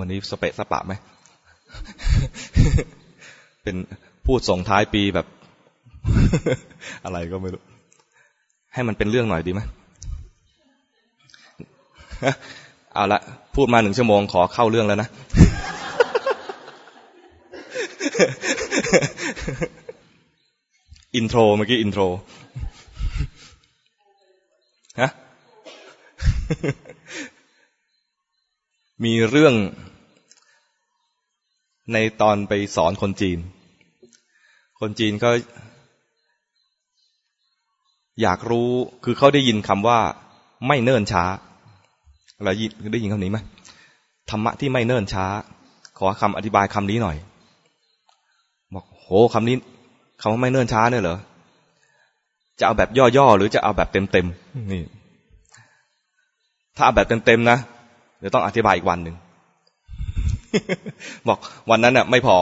[0.00, 0.92] วันนี้สเปะสปะไหม
[3.62, 3.76] เป็น
[4.26, 5.26] พูดส่งท้ายปีแบบ
[7.04, 7.62] อะไรก็ไม่รู้
[8.74, 9.60] ให้มันเป็นเรื่องหน่อยดีไหม
[12.94, 13.20] เอาละ
[13.54, 15.08] พูดมาหนึ่งชั่วโมงขอเข้าเรื่องแล้วนะ
[21.14, 22.02] intro เมื่อกี้ intro
[25.00, 25.10] ฮะ
[29.04, 29.54] มีเรื่อง
[31.92, 33.38] ในตอนไปสอนคนจีน
[34.80, 35.30] คนจีนก็
[38.22, 38.70] อยากรู้
[39.04, 39.98] คือเขาได้ยินคำว่า
[40.68, 41.24] ไม่เนิ่นช้า
[42.44, 42.52] เรา
[42.92, 43.38] ได้ยินคำนี้ไหม
[44.30, 45.26] ธรรมะที่ไม่เนิ่นช้า
[45.98, 47.16] ขอคำอธิบายคำนี้หน่อย
[48.74, 49.56] บอกโหคำนี้
[50.20, 51.18] คำว่าไม่เนิ่นช้าเนี่ยเหรอ
[52.58, 54.82] จะเอาแบบย่อๆหรือจะเอาแบบเต็มๆนี่
[56.76, 57.58] ถ้าเอาแบบเต็มๆนะ
[58.22, 59.16] เดี๋ยวต้องอธิบายอีกวันหนึ่ง
[61.28, 61.38] บอก
[61.70, 62.36] วันนั้นน่ะ ไม่พอ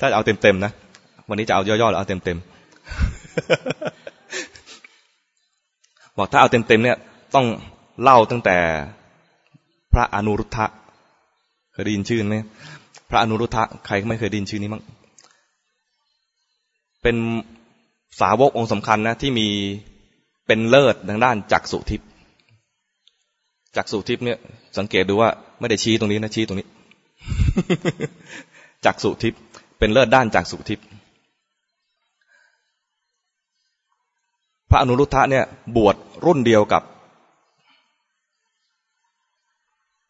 [0.00, 0.72] ถ้าเอาเต็มๆนะ
[1.28, 2.46] วันนี้จะเอาย่อๆหรือเอาเต็มๆ
[6.16, 6.96] บอกถ้าเอาเต็มๆเนี่ย
[7.34, 7.46] ต้อง
[8.02, 8.56] เล่าตั้งแต่
[9.92, 10.66] พระอนุรุทธะ
[11.72, 12.36] เคยได้ยินชื่อไหม
[13.10, 14.82] พระอนุรุทธะใครไม่เคยได้ยินชื่อนี้มั้ง
[17.02, 17.16] เป็น
[18.20, 19.48] สาวกองค์สำคัญนะที่มี
[20.46, 22.08] เป็นเลิศทางด้านจักสุทิพย์
[23.76, 24.38] จักสุทิพย์เนี่ย
[24.78, 26.66] สังเกตดูว่าไม่ได้ชี้ตรงนี้นะชี้ตรงนี้
[28.84, 29.40] จักสุทิพย์
[29.78, 30.86] เป็นเลิศด้านจักสุทิพย์
[34.70, 35.44] พระอนุรุทธะเนี่ย
[35.76, 36.82] บวชรุ่นเดียวกับ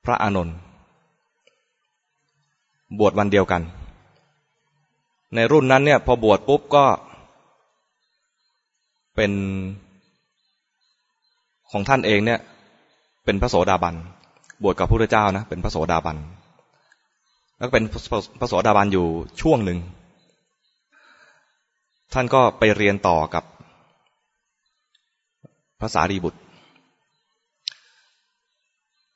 [0.05, 0.57] พระอานนท์
[2.99, 3.63] บวชวันเดียวกัน
[5.35, 6.85] ในรุ่นนั้นเนี่ย พอบวชปุ๊บก็
[9.15, 9.33] เป็น
[11.71, 12.41] ของท่านเองเนี่ย
[13.27, 13.95] เป็นพระโสดาบัน
[14.63, 16.17] บวชกับพระพุทธเจ้านะ เป็นพระโสดาบัน
[17.59, 17.85] แล้วก็เป็น
[18.41, 19.07] พระโสดาบันอยู่
[19.41, 19.79] ช่วงหนึ่ง
[22.15, 23.45] ท่านก็ไปเรียนต่อกับ
[25.81, 26.39] ภาษารีบุตร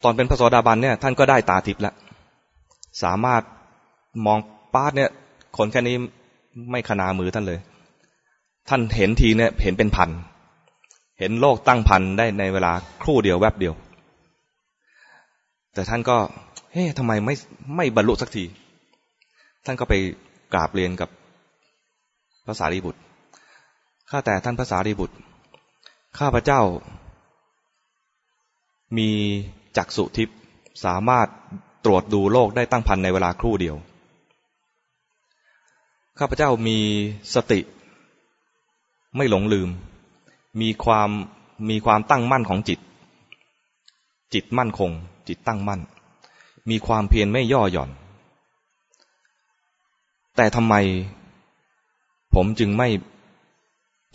[0.04, 1.94] ตอนเป็นพระโสดาบันเนี่ย ท่านก็ได้ตาทิพย์แล้ว
[3.03, 3.43] สามารถ
[4.26, 4.38] มอง
[4.75, 5.10] ป้าเนี่ย
[5.56, 5.97] คนแค่นี้
[6.70, 7.59] ไม่ขนามือท่านเลย
[8.69, 10.10] ท่านเห็นทีเนี่ยเห็นเป็นพัน
[11.19, 12.72] เห็นโลกตั้งพันได้ในเวลา
[13.03, 13.75] ครู่เดียวแวบเดียว
[15.81, 16.19] แต่ท่านก็
[16.73, 17.35] เฮ้ทำไมไม่
[17.77, 18.45] ไม่บรรลุสักที
[19.65, 19.95] ท่านก็ไป
[20.53, 21.09] กราบเรียนกับ
[22.47, 23.01] ภาษารีบุตร
[24.11, 25.17] ข้าแต่ท่านภาษารีบุตร
[26.19, 26.61] ข้าพระเจ้า
[28.99, 29.11] มี
[29.77, 30.37] จักษุทิพย์
[30.85, 31.27] สามารถ
[31.85, 33.77] ตรวจดูโลกได้ตั้งพันในเวลาครู่เดียว
[36.19, 36.79] ข้าพเจ้ามี
[37.35, 37.61] สติ
[39.17, 39.69] ไม่หลงลืม
[40.61, 41.11] มีความ
[41.71, 42.79] มีความตั้งมั่นของจิต
[44.35, 44.93] จิตมั่นคง
[45.31, 45.81] จิตตั้งมั่น
[46.71, 47.91] มีความเพียรไม่ย่อหย่อน
[50.37, 50.75] แต่ทำไม
[52.35, 52.89] ผมจึงไม่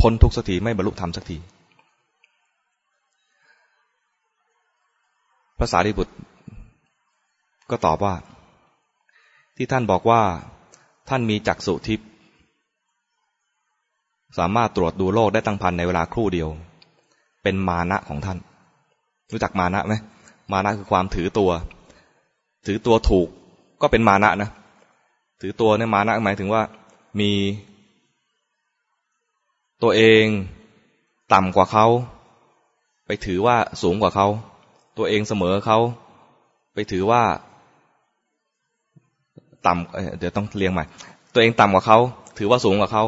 [0.02, 1.38] พ้นทุกสักทีไม่บรรลุธรรมสักที
[5.60, 6.14] ภาษาดิบุตร
[7.70, 8.14] ก็ตอบว่า
[9.56, 10.22] ที่ท่านบอกว่า
[11.10, 12.08] ท่านมีจักษุทิพย์
[14.38, 16.50] สามารถตรวจดูโลกได้ตั้งพันในเวลาครู่เดียว
[17.44, 18.38] เป็นมานะของท่าน
[19.32, 19.94] รู้จักมานะไหม
[20.52, 21.52] มานะคือความถือตัว
[22.66, 23.28] ถือตัวถูก
[23.82, 24.50] ก็เป็นมานะนะ
[25.42, 26.62] ถือตัวเนี่ยมานะหมายถึงว่า
[27.20, 27.32] มี
[29.84, 30.26] ตัวเอง
[31.34, 31.86] ต่ำกว่าเขา
[33.06, 34.28] ไปถือว่าสูงกว่าเขา
[34.98, 35.80] ตัวเองเสมอเขา
[36.74, 37.22] ไปถือว่า
[39.66, 40.84] ต่ำเดี๋ยวต้องเรียงใหม่
[41.34, 42.00] ตัวเองต่ำกว่าเขา
[42.38, 43.04] ถือว่าสูงกว่าเขา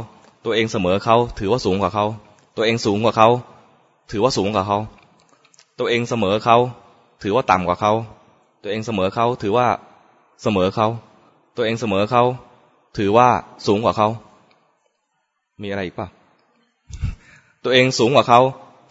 [0.45, 2.05] ตัวเองเสมอเขาถือว่าสูงกว่าเขา
[2.55, 3.29] ตัวเองสูงกว่าเขา
[4.11, 4.77] ถือว่าสูงกว่าเขา
[5.79, 6.57] ตัวเองเสมอเขา
[7.21, 7.93] ถือว่าต่ำกว่าเขา
[8.61, 9.67] ตัวเองเสมอเขาถือว่า
[10.43, 10.87] เสมอเขา
[11.55, 12.23] ตัวเองเสมอเขา
[12.97, 13.27] ถือว่า
[13.67, 14.07] สูงกว่าเขา
[15.61, 16.07] มีอะไรอีกป่ะ
[17.63, 18.39] ตัวเองสูงกว่าเขา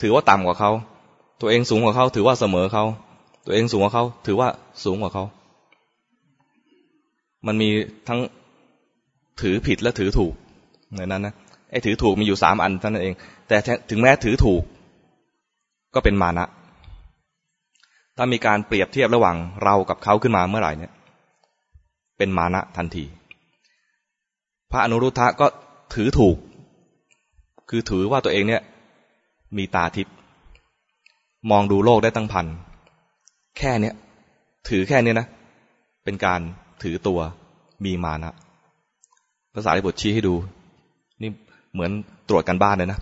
[0.02, 0.70] ถือว่าต่ำกว่าเขา
[1.40, 2.84] ตัวเองสูงกว่าเขา ถือว่าเสมอเขา
[3.46, 4.48] ตัวเองสูงกว่าเขา ถือว่า
[4.84, 5.24] สูงกว่าเขา
[7.46, 7.68] มันมี
[8.08, 8.20] ทั้ง
[9.40, 10.32] ถือผิดและถือถูก
[10.96, 11.34] ในนั้นนะ
[11.70, 13.14] ไอ้ถือถูกมีอยู่สามอันเท่านั้นเอง
[13.48, 13.56] แต่
[13.90, 14.62] ถึงแม้ถือถูก
[15.94, 16.46] ก็เป็นมานะ
[18.16, 20.92] ถ้ามีการเปรียบเทียบระหว่างเรากับเขาขึ้นมาเมื่อไหร่เนี่ย
[22.18, 23.04] เป็นมานะทันที
[24.70, 25.46] พระอนุรุทธะก็
[25.94, 26.36] ถือถูก
[27.70, 28.62] คือถือว่าตัวเองเนี่ย
[29.56, 30.14] มีตาทิพย์
[31.50, 32.46] มองดูโลกได้ตั้งพัน
[33.58, 33.94] แค่เนี้ย
[34.68, 35.26] ถือแค่นี้นะ
[36.04, 36.40] เป็นการ
[36.82, 37.20] ถือตัว
[37.84, 38.32] มีมานะ
[39.54, 40.34] ภาษาลิบุตรชี้ให้ดู
[41.22, 41.30] นี่
[41.72, 41.90] เหมือน
[42.28, 42.98] ตรวจกันบ้านเลยนะ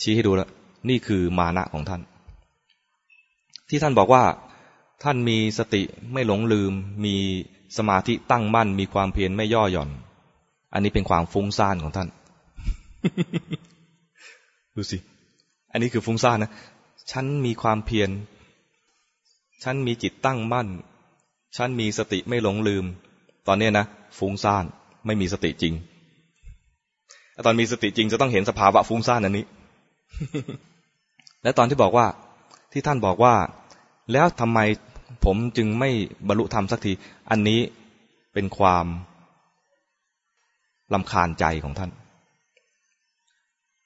[0.00, 0.48] ชี้ให้ดูแล้ว
[0.88, 2.00] นี่คือมานะของท่าน
[3.68, 4.22] ที่ท่านบอกว่า
[5.02, 6.72] ท่านมีสติไม่หลงลืม
[7.04, 7.16] มี
[7.76, 9.90] สมาธิตั้งมั่น มีความเพียรไม่ย่อหย่อน
[10.72, 12.08] อันนี้เป็นความฟุ้งซ่านของท่าน
[14.74, 14.98] ดูสิ
[15.72, 16.50] อันนี้คือฟุ้งซ่านนะ
[17.12, 18.10] ฉันมีความเพียร
[19.64, 20.68] ฉันมีจิตตั้งมั่น
[21.56, 22.84] ฉันมีสติไม่หลงลืม
[23.46, 23.86] ตอนนี้นะ
[24.18, 24.64] ฟุ้งซ่าน
[25.06, 25.74] ไม่มีสติจริง
[27.46, 29.44] ตอนมีสติจริงจะต้องเห็นสภาวะฟุ้งซ่านอันนี้
[31.42, 32.06] และตอนที่บอกว่า
[32.72, 33.34] ที่ท่านบอกว่า
[34.12, 34.58] แล้วทำไม
[35.24, 35.90] ผมจึงไม่
[36.28, 36.92] บรรลุธรรมสักที
[37.30, 37.60] อันนี้
[38.34, 38.86] เป็นความ
[40.94, 41.90] ลำคาญใจของท่าน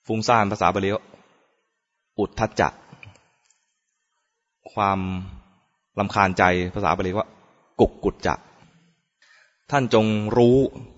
[0.07, 0.91] ฟุ้งซ่านภาษาบาลี
[2.19, 2.69] อุทธัจจะ
[4.73, 4.99] ความ
[5.99, 7.29] ลำคาญใจภาษาบาลีว่า
[7.81, 8.35] กุกกุจจะ
[9.71, 10.57] ท่านจงรู้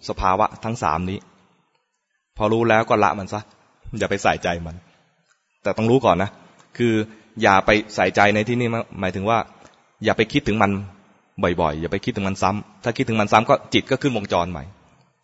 [0.09, 1.19] สภาวะทั้งสามนี้
[2.37, 3.41] พอรู้แล้วก็ละมันซะ
[3.99, 4.77] อย่าไปใส่ใจมัน
[5.63, 6.31] แต่ต้องรู้ก่อนนะ
[6.77, 6.95] คือ
[7.43, 8.69] อย่าไปใส่ใจในที่นี้
[9.01, 9.39] หมายถึงว่า
[10.05, 10.71] อย่าไปคิดถึงมัน
[11.43, 14.65] บ่อยๆ อย่าไปคิดถึงมันซ้ำถ้าคิดถึงมันซ้ำก็จิตก็ขึ้นวงจรใหม่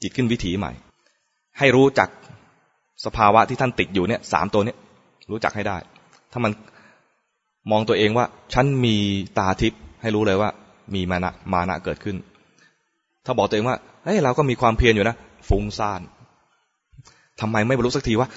[0.03, 0.73] จิตขึ้นวิถีใหม่
[1.59, 2.09] ให้รู้จัก
[3.05, 4.77] สภาวะที่ท่านติดอยู่เนี่ยสามตัวเนี้ย
[5.31, 5.77] รู้จักให้ได้
[6.33, 6.53] ถ้ามัน
[7.71, 8.97] มองตัวเองว่า ฉันมี
[9.39, 10.51] ตาทิพย์ให้รู้เลยว่า
[10.95, 12.17] มีมานะมานะเกิดขึ้น
[13.25, 15.17] ถ้าบอกตัวเองว่าเฮ้ยเราก็มีความเพียรอยู่นะ
[15.49, 16.01] ฟุ้งซ่าน
[17.41, 18.29] ทำไมไม่บรรลุสักทีวะ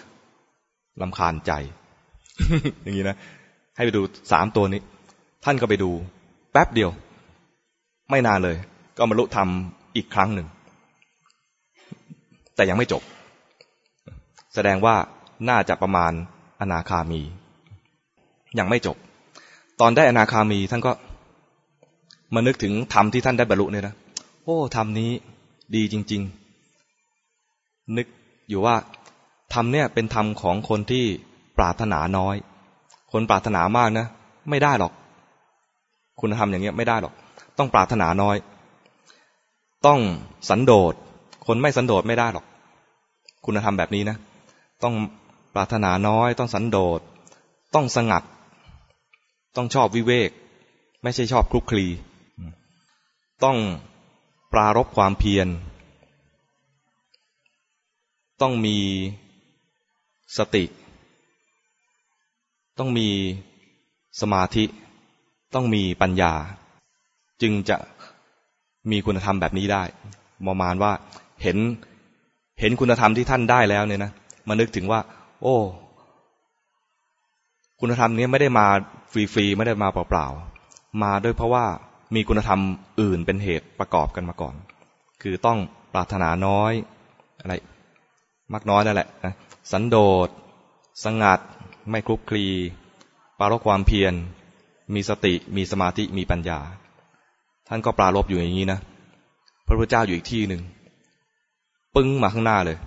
[1.01, 1.51] ลำคาญใจ
[2.81, 3.17] อย่างนี้นะ
[3.75, 4.01] ให้ไปดู
[4.31, 4.81] สามตัวนี้
[5.45, 5.91] ท่านก็ไปดู
[6.53, 6.91] แป๊บเดียว
[8.09, 8.57] ไม่นานเลย
[8.97, 9.47] ก็มาลุธรรม
[9.95, 10.47] อีกครั้งหนึ่ง
[12.55, 13.03] แต่ยังไม่จบ
[14.53, 14.95] แสดงว่า
[15.49, 16.11] น่าจะประมาณ
[16.61, 17.21] อนาคามี
[18.59, 18.97] ยังไม่จบ
[19.79, 20.91] ตอนได้อนาคามีท่านก็
[22.33, 23.95] มานึกถึงธรรมที่ท่านได้บรรลุเนี่ยนะ
[24.43, 25.11] โอ้ธรรมนี้
[25.75, 26.21] ดีจริง
[27.07, 28.07] ๆ นึก
[28.49, 28.75] อยู่ว่า
[29.53, 31.05] ธรรมเนี่ยเป็นธรรมของคนที่
[31.57, 32.35] ปรารถนาน้อย
[33.11, 34.05] คนปรารถนามากนะ
[34.49, 34.93] ไม่ได้หรอก
[36.19, 37.13] คุณธรรมอย่างเงี้ยไม่ได้หรอก
[37.57, 38.35] ต้องปรารถนาน้อย
[39.85, 39.99] ต้อง
[40.49, 40.93] สันโดษ
[41.47, 42.45] คนไม่สันโดษไม่ได้หรอก
[43.45, 44.17] คุณธรรมแบบนี้นะ
[44.83, 44.93] ต้อง
[45.53, 46.99] ปรารถนาน้อย ต้องสันโดษ
[47.75, 48.23] ต้องสงัด
[49.55, 50.31] ต้องชอบวิเวก
[51.03, 51.87] ไม่ใช่ชอบคลุกคลี
[53.43, 53.57] ต้อง
[54.53, 55.47] ปรารบความเพียร
[58.41, 58.77] ต้องมี
[60.37, 60.63] สติ
[62.77, 63.07] ต้องมี
[64.21, 64.63] สมาธิ
[65.55, 66.33] ต้องมีปัญญา
[67.41, 67.77] จึงจะ
[68.91, 69.83] มีคุณธรรมแบบนี้ได้
[70.47, 70.91] ประมาณว่า
[71.41, 71.57] เห็น
[72.59, 74.11] เห็นคุณธรรมที่ท่านได้แล้วเนี่ยนะ
[74.47, 74.99] มานึกถึงว่า
[75.41, 75.55] โอ้
[77.79, 78.65] คุณธรรมนี้ไม่ได้มา
[79.11, 81.65] ฟรีๆไม่ได้มาเปล่าๆมาด้วยเพราะว่า
[82.15, 82.59] มีคุณธรรม
[83.01, 84.55] อื่นเป็นเหตุประกอบกันมาก่อน
[85.21, 85.59] คือต้อง
[85.93, 86.73] ปรารถนาน้อย
[87.39, 87.53] อะไร
[88.53, 89.33] มักน้อยนั่นแหละนะ
[89.71, 89.97] สันโด
[90.27, 90.29] ษ
[91.03, 91.39] สงัด
[91.89, 92.45] ไม่คลุกคลี
[93.39, 94.13] ปารกความเพียร
[94.95, 96.59] มีสติมีสมาธิมีปัญญา
[97.67, 98.79] ท่านก็ปราลบอยู่อย่างนี้นะ
[99.67, 100.61] พระพุทธเจ้าอยู่อีกที่หนึ่ง
[101.95, 102.77] ปึ้งมาข้างหน้าเลย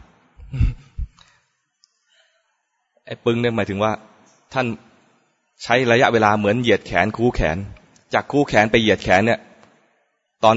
[3.06, 3.92] ไอ้ปึ้งเนี่ยหมายถึงว่า
[4.52, 4.66] ท่าน
[5.62, 7.56] ใช้ระยะเวลาเหมือนเหยียดแขนคู่แขน
[8.14, 9.40] จากคู่แขนไปเหยียดแขนเนี่ย
[10.44, 10.56] ตอน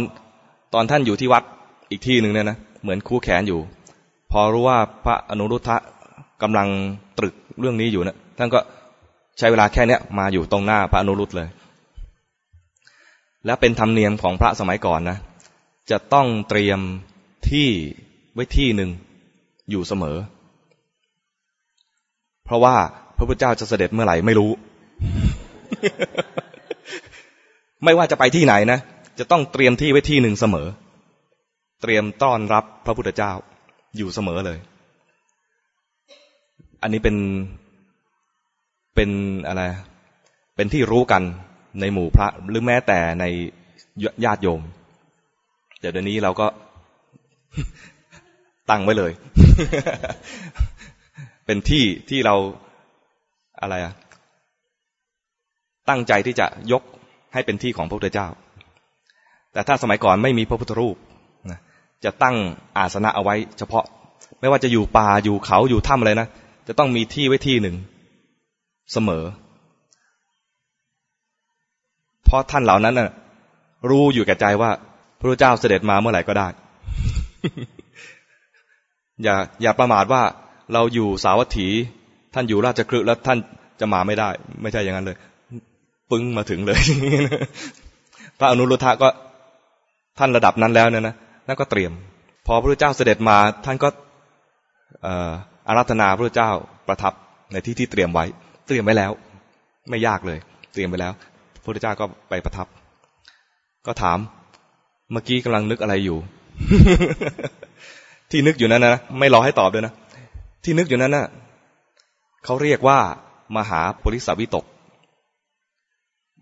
[0.73, 1.43] ตอนท่านอยู่ที่วัด
[1.89, 3.59] อีกที่หนึ่งเนี่ยนะเหมือนคู่แขนอยู่
[4.31, 5.77] พอรู้ว่าพระอนุรุทธะ
[6.41, 6.67] กำลัง
[7.17, 8.59] ตรึกเรื่องนี้อยู่นะท่านก็
[9.39, 11.47] ใช้เวลาแค่เนี้ยมาอยู่ตรงหน้าพระอนุรุตเลย
[13.45, 15.17] และเป็นธรรมเนียมของพระสมัยก่อนนะ
[15.91, 16.79] จะต้องเตรียม
[17.49, 17.67] ที่
[18.33, 18.89] ไว้ที่หนึ่ง
[19.69, 20.17] อยู่เสมอ
[22.45, 22.75] เพราะว่า
[23.17, 24.51] พระพุทธเจ้าจะเสด็จเมื่อไหร่ไม่รู้
[27.83, 28.79] ไม่ว่าจะไปที่ไหนนะ
[29.19, 30.67] จะต้องเตรียมที่ไว้ที่หนึ่งเสมอ
[31.81, 33.31] เตรียมต้อนรับพระพุทธเจ้า
[33.97, 34.57] อยู่เสมอเลย
[36.81, 37.15] อันนี้เป็น
[39.01, 39.63] เป็นอะไร
[40.55, 41.23] เป็นที่รู้กัน
[41.81, 43.25] ในหมู่พระหรือแม้แต่ใน
[44.25, 44.61] ญาติโยม
[45.79, 46.47] เดี๋ยวนี้เราก็
[48.69, 49.11] ตั้งไว้เลย
[51.45, 52.35] เป็นที่ที่เรา
[53.61, 53.93] อะไรอะ
[55.89, 56.83] ตั้งใจที่จะยก
[57.33, 58.27] ให้เป็นที่ของพระพุทธเจ้า
[59.53, 60.95] แต่ถ้าสมัยก่อนไม่มีพระพุทธรูป
[62.03, 62.35] จะตั้ง
[62.77, 63.85] อาสนะเอาไว้ เฉพาะ
[64.39, 66.27] ไม่ว่าจะอยู่ป่าอยู่เขาอยู่ถ้ำอะไรนะ
[66.67, 67.77] จะต้องมีที่ไว้ที่หนึ่ง
[68.93, 69.23] เสมอ
[72.25, 73.11] เพราะท่านเหล่านั้นน่ะ
[73.89, 74.71] รู้อยู่แก่ใจว่า
[75.19, 76.47] พระเจ้าเสด็จมาเมื่อไหร่ก็ได้
[79.23, 80.23] อย่าอย่าประมาทว่า
[80.73, 81.67] เราอยู่สาวัตถี
[82.33, 83.37] ท่านอยู่ราชคฤห์แล้วท่าน
[83.79, 84.29] จะมาไม่ได้
[84.61, 85.17] ไม่ใช่อย่างนั้นเลย
[86.11, 86.79] ปึ้งมาถึงเลย
[88.39, 89.09] พระอนุรุทธะก็
[90.19, 91.15] ท่านระดับนั้นแล้วเนี่ยนะ
[91.47, 91.91] นั่นก็เตรียม
[92.47, 93.89] พอพระเจ้าเสด็จมาท่านก็
[95.67, 96.51] อารัธนาพระเจ้า
[96.87, 97.13] ประทับ
[97.51, 98.25] ในที่ที่เตรียมไว้
[98.69, 99.11] เตรียมไว้แล้ว
[99.89, 100.39] ไม่ยากเลย
[100.73, 101.13] เตรียมไปแล้ว
[101.53, 102.67] พระพุทธเจ้าก็ไปประทับ
[103.85, 104.19] ก็ถาม
[105.11, 106.17] เมื่อกี้กำลังนึกอะไรอยู่
[108.31, 109.93] ที่นึกอยู่นั้นนะไม่รอให้ตอบด้วยนะ
[110.63, 111.25] ที่นึกอยู่นั้นนะ
[112.45, 112.99] เขาเรียกว่า
[113.57, 114.65] มหาปุริสวิตก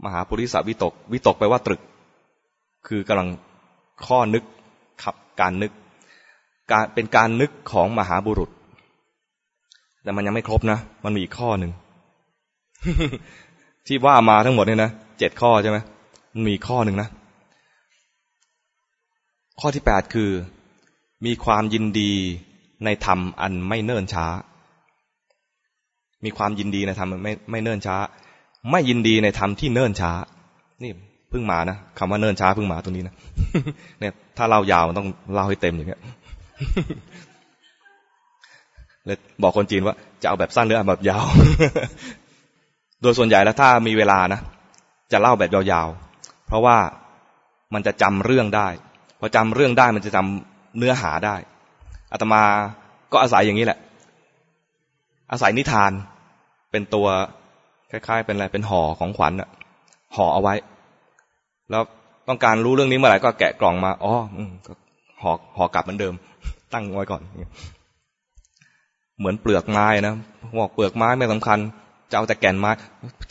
[0.03, 1.81] มหาปุริสวิตก วิตกแปลว่าตรึก
[2.87, 3.29] คือกำลัง
[4.05, 4.43] ข้อนึก
[5.03, 5.71] ขับการนึก
[6.71, 8.49] การเป็นการนึกของมหาบุรุษ
[10.03, 11.71] แต่มันยังไม่ครบนะ มันมีอีกข้อหนึ่ง
[13.87, 15.77] ที่ว่ามาทั้งหมดเนี่ยนะเจ็ดข้อใช่ไหม
[16.47, 17.09] มีข้อหนึ่งนะ
[19.59, 20.29] ข้อที่แปดคือ
[21.25, 22.11] มีความยินดี
[22.85, 24.25] ในธรรมอันไม่เนิ่นช้า
[26.25, 27.95] มีความยินดีในธรรมไม่ไม่เนิ่นช้า
[28.71, 30.11] ไม่ยินดีในธรรมที่เนิ่นช้า
[30.83, 30.91] นี่
[31.29, 33.15] เพิ่งมานะคำว่าเนิ่นช้าเพิ่งมาตรงนี้นะ
[33.99, 36.01] เนี่ย ถ้าเรายาวต้องเล่าให้เต็มอย่างเงี้ย
[39.05, 41.25] เลยบอกคนจีนว่าจะเอาแบบสั้นหรือเอาแบบยาว
[43.01, 44.39] โดยส่วนใหญ่แล้วถ้ามีเวลานะ
[45.11, 46.77] จะเล่าแบบยาวๆ เพราะว่า
[47.73, 48.67] มันจะจำเรื่องได้
[49.19, 51.35] พอจำเรื่องได้มันจะจำเนื้อหาได้
[52.11, 52.41] อาตมา
[53.11, 53.79] ก็อาศัยอย่างนี้แหละ
[55.31, 55.91] อาศัยนิทาน
[56.71, 57.07] เป็นตัว
[57.91, 59.49] คล้ายๆ เป็นอะไรเป็นห่อของขวัญอะ
[60.15, 60.53] ห่อเอาไว้
[61.69, 61.83] แล้ว
[62.27, 64.13] ต้องการรู้เรื่องนี้เมื่อไหร่ก็แกะกล่องมาอ๋อ
[65.21, 66.13] ห่อห่อกลับเหมือนเดิม
[66.73, 67.21] ตั้งไว้ก่อน
[69.19, 70.13] เหมือนเปลือกไม้นะ
[70.59, 71.59] บอกเปลือกไม้ไม่สำคัญ
[72.11, 72.71] จะเอาแต่แก่นไม้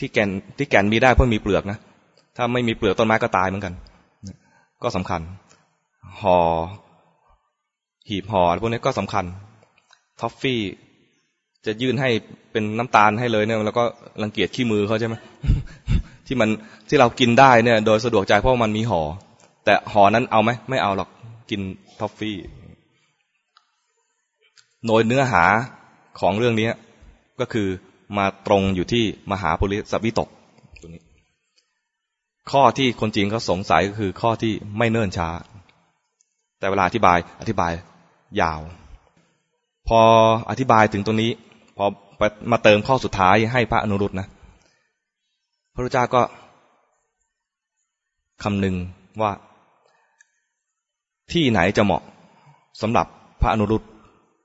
[0.01, 0.29] ที่แก่น
[0.59, 1.79] ที่แก่นมีได้เพราะมีเปลือกนะ
[2.37, 3.75] ถ้าไม่มีเปลือกต้นไม้ก็ตายเหมือนกัน
[4.83, 5.21] ก็สำคัญ
[6.21, 6.39] ห่อ
[8.09, 9.25] หีบห่อพวกนี้ก็สำคัญ
[10.21, 10.61] ท็อฟฟี่
[11.67, 12.11] จะยื่นให้
[12.53, 13.85] เป็นน้ำตาลให้เลยเนี่ยแล้วก็
[14.23, 15.15] รังเกียจขี้มือเขาใช่ไหม
[16.27, 16.49] ที่มัน
[16.89, 19.03] ที่เรากินได้เนี่ย โดยสะดวกใจเพราะมันมีห่อ
[19.65, 21.09] แต่ห่อนั้นเอาไหมไม่เอาหรอก
[21.51, 21.61] กิน
[22.01, 22.37] ท็อฟฟี่
[24.87, 25.45] โดยเนื้อหา
[26.21, 26.69] ของเรื่องนี้
[27.41, 27.69] ก็คือ
[28.17, 30.29] มาตรงอยู่ที่มหาปุริสวิตก
[30.81, 31.03] ตัวนี้
[32.51, 35.29] ข้อที่คนจีนเขาสงสัยก็คือข้อที่ไม่เนิ่นช้า
[36.59, 37.73] แต่เวลาอธิบายอธิบาย
[38.41, 38.61] ยาว
[39.89, 40.01] พอ
[40.51, 41.31] อธิบายถึงตรงนี้
[41.77, 41.85] พอ
[42.53, 44.27] มาเติมข้อสุดท้ายให้พระอนุรุตนะ
[45.75, 46.23] พระพุทธเจ้าก็
[48.43, 48.77] คำหนึ่ง
[49.23, 49.33] ว่า
[51.33, 52.03] ที่ไหนจะเหมาะ
[52.83, 53.07] สำหรับ
[53.41, 53.83] พระอนุรุต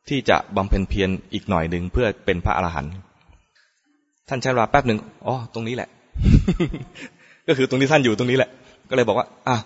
[0.10, 2.94] ที่จะบำเพ็ญเพียรอีกหน่อยหนึ่งเพื่อเป็นพระอรหันต์
[4.34, 5.90] ท่านใช้เวลาแป๊บหนึ่งอ๋อตรงนี้แหละ
[7.48, 8.50] ก็คือตรงที่ท่านอยู่ตรงนี้แหละ
[8.90, 9.58] ก็เลยบอกว่า อะ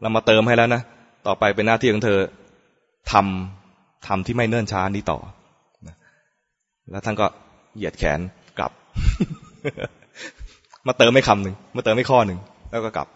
[0.00, 0.82] เรามาเติมให้แล้วนะ
[1.26, 2.18] ต่อไปเป็นหน้าที่ของเธอ
[3.12, 5.18] ทำทำที่ไม่เนิ่นช้านี้ต่อ
[6.90, 7.26] แล้วท่านก็
[7.76, 8.20] เหยียดแขน
[8.58, 8.72] กลับ
[10.86, 12.38] มาเติมไม่คำหนึ่งมาเติมไม่ข้อหนึ่ง
[12.70, 13.08] แล้วก็กลับ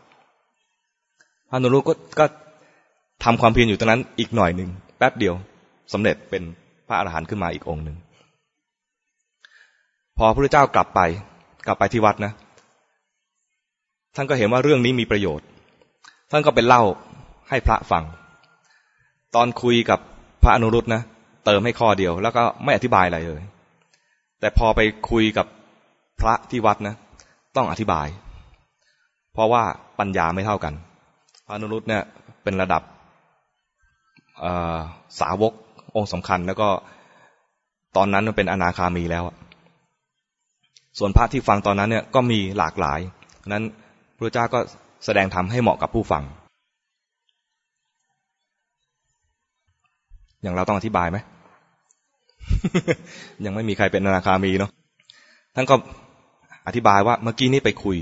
[1.51, 2.25] พานุรุก็ก็
[3.25, 4.69] ทำความเพียรอยู่ตรงนั้นอีกหน่อยหนึ่ง
[4.99, 5.35] แป๊บเดียว
[5.93, 6.43] สำเร็จเป็น
[6.89, 7.97] พระอรหันต์ขึ้นมาอีกองค์หนึ่ง
[10.19, 11.01] พอพระเจ้ากลับไป
[11.67, 12.33] กลับไปที่วัดนะ
[14.17, 15.47] ท่านก็เห็นว่าเรื่องนี้มีประโยชน์
[16.31, 16.83] ท่านก็เป็นเล่า
[17.49, 18.05] ให้พระฟัง
[19.35, 20.01] ตอนคุยกับ
[20.43, 21.03] พระอนุรุตนะ
[21.45, 23.43] เติมให้ข้อเดียว แล้วก็ไม่อธิบายอะไรเลย
[24.41, 25.47] แต่พอไปคุยกับ
[26.21, 26.95] พระที่วัดนะ
[27.57, 28.07] ต้องอธิบาย
[29.33, 29.63] เพราะว่า
[29.99, 30.75] ปัญญาไม่เท่ากัน
[31.45, 32.03] พระอนุรุตเนี่ย
[32.43, 32.83] เป็นระดับ
[35.21, 35.53] สาวก
[35.97, 36.69] องค์สำคัญแล้วก็
[37.97, 39.25] ตอนนั้นเป็นอนาคามีแล้ว
[40.99, 43.01] ส่วนพระที่ฟังตอนนั้นเนี่ยก็มีหลากหลาย
[43.53, 43.63] นั้น
[44.17, 44.59] พระเจ้าก็
[45.05, 46.23] แสดงธรรมให้เหมาะกับผู้ฟัง
[50.43, 51.19] อย่างเราต้องอธิบายไหม
[53.45, 54.71] ยังไม่มีใครเป็นอนาคามีเนาะ
[55.55, 55.75] ท่านก็
[56.67, 57.99] อธิบายว่าเมื่อกี้นี้ไปคุย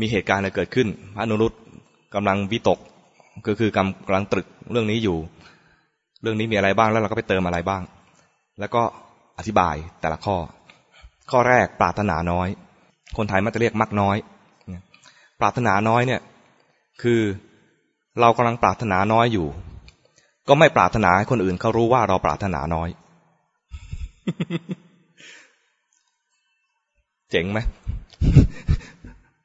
[0.00, 1.52] มีเหตุการณ์อะไรเกิดขึ้น พระนุรุต
[2.14, 2.78] กำลังวิตก
[3.46, 5.16] ก็คือกำลังตรึกเรื่องนี้อยู่
[6.22, 7.82] เรื่องนี้มีอะไรบ้างแล้วเราก็ไปเติมอะไรบ้าง
[8.60, 8.82] แล้วก็
[9.38, 10.36] อธิบายแต่ละข้อ
[11.30, 12.48] ข้อแรกปรารถนาน้อย
[13.16, 14.16] คนไทยมักจะเรียกมักน้อย
[15.40, 16.20] ปรารถนาน้อยเนี่ย
[17.02, 17.20] คือ
[18.20, 19.48] เรากำลังปรารถนาน้อยอยู่
[20.48, 22.88] ก็ไม่ปรารถนาให้คนอื่นเขารู้ว่าเราปรารถนาน้อย
[27.30, 27.58] เจ๋งไหม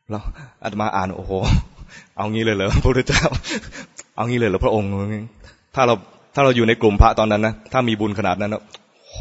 [0.10, 0.20] เรา
[0.63, 1.34] อาตมาอ่านโอ้โห
[2.18, 3.24] เอางี้เลยเหรอพระพุทธเจ้า
[4.15, 4.89] เอางี้เลยเหรอพระองค์
[5.75, 5.96] ถ้าเรา
[6.36, 8.62] ถ้าเราอยู่ในกลุ่มพระตอนนั้นนะถ้ามีบุญขนาดนั้นนะ
[9.10, 9.20] โห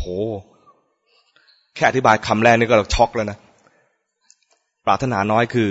[1.74, 3.38] แค่อธิบายคำแรกนี่ก็ช็อกแล้วนะ
[4.86, 5.70] ปรารถนาน้อยคือ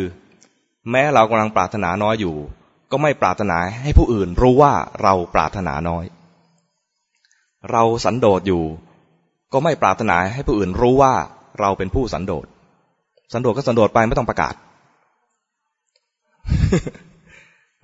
[0.92, 2.36] แม้เรากำลังปรารถนาน้อยอยู่
[2.92, 6.06] ก็ไม่ปรารถนาให้ผู้อื่นรู้ว่าเราปรารถนาน้อย
[7.72, 8.64] เราสันโดษอยู่
[9.54, 11.14] ก็ไม่ปรารถนาให้ผู้อื่นรู้ว่า
[11.60, 12.46] เราเป็นผู้สันโดษ
[13.34, 14.54] สันโดษก็สันโดษไปไม่ต้องประกาศ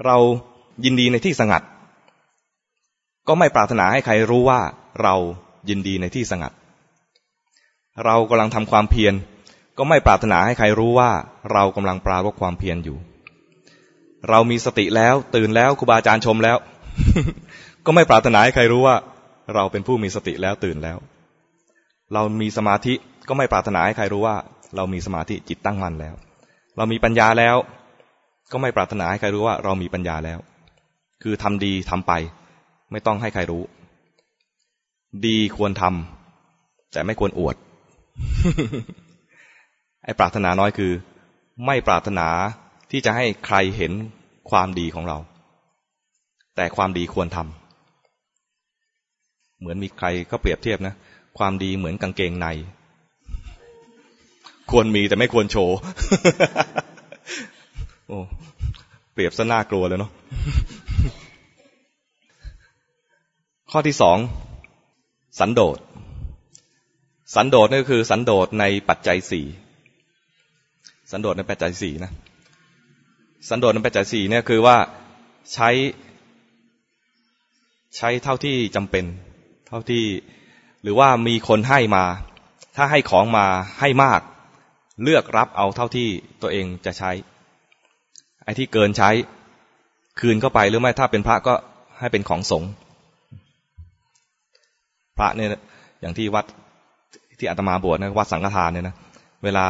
[0.05, 0.17] เรา
[0.85, 1.63] ยินดีในที่สงัด
[3.27, 4.59] ก็ไม่ปรารถนาให้ใครรู้ว่า
[5.03, 5.15] เรา
[5.69, 6.51] ยินดีในที่สงัด
[8.05, 9.13] เรากำลังทำความเพียร
[9.77, 11.11] ก็ไม่ปรารถนาให้ใครรู้ว่า
[11.53, 12.97] เรากำลังปรารบความเพียรอยู่
[14.29, 16.57] เรามีสติแล้ว ตื่นแล้วครูบาอาจารย์ชมแล้ว
[17.85, 18.95] ก็ไม่ปรารถนาให้ใครรู้ว่า
[19.55, 20.97] เราเป็นผู้มีสติแล้วตื่นแล้ว
[22.13, 22.93] เรามีสมาธิ
[23.27, 24.35] ก็ไม่ปรารถนาให้ใครรู้ว่า
[24.75, 26.15] เรามีสมาธิจิตตั้งมั่นแล้ว
[26.77, 27.55] เรามีปัญญาแล้ว
[28.51, 30.39] ก็ไม่ปรารถนาให้ใครรู้ว่า เรามีปัญญาแล้ว
[31.23, 32.13] คือทำดีทำไป
[32.91, 33.63] ไม่ต้องให้ใครรู้
[35.25, 37.55] ดีควรทำแต่ไม่ควรอวด
[40.03, 40.91] ไอ้ปรารถนาน้อยคือ
[41.65, 42.27] ไม่ปรารถนา
[42.91, 43.91] ที่จะให้ใครเห็น
[44.49, 45.17] ความดีของเรา
[46.55, 50.95] แต่ความดีควรทำเหมือนมีใครก็เปรียบเทียบนะ
[51.37, 52.47] ความดีเหมือนกางเกงใน
[54.71, 55.77] ควรมีแต่ไม่ควรโชว์
[58.07, 58.17] โอ้
[59.13, 60.11] เปรียบซะน่ากลัวเลยเนาะ
[63.71, 64.17] ข้อที่สอง
[65.39, 65.77] สันโดษ
[67.35, 69.45] สันโดษนี่ก็คือ สันโดษในปัจจัยสี่
[71.11, 72.11] สันโดษในปัจจัยสี่นะ
[73.49, 74.77] สันโดษในปัจจัยสี่เนี่ยคือว่า
[75.53, 75.69] ใช้
[77.97, 79.05] ใช้เท่าที่จำเป็น
[79.67, 80.03] เท่าที่
[80.83, 82.05] หรือว่ามีคนให้มา
[82.75, 83.45] ถ้าให้ของมา
[83.79, 84.21] ให้มาก
[85.03, 86.07] เลือกรับเอาเท่าที่
[86.41, 87.11] ตัวเองจะใช้
[88.43, 89.09] ไอ้ที่เกินใช้
[90.19, 91.53] คืนเข้าไปหรือไม่ถ้าเป็นพระก็
[91.99, 92.69] ให้เป็นของสงฆ์
[95.17, 95.49] พระเนี่ย
[96.01, 96.45] อย่างที่วัด
[97.39, 98.95] ที่อาตมาบวชนะวัดสังฆทานเนี่ยนะ
[99.43, 99.65] เวลา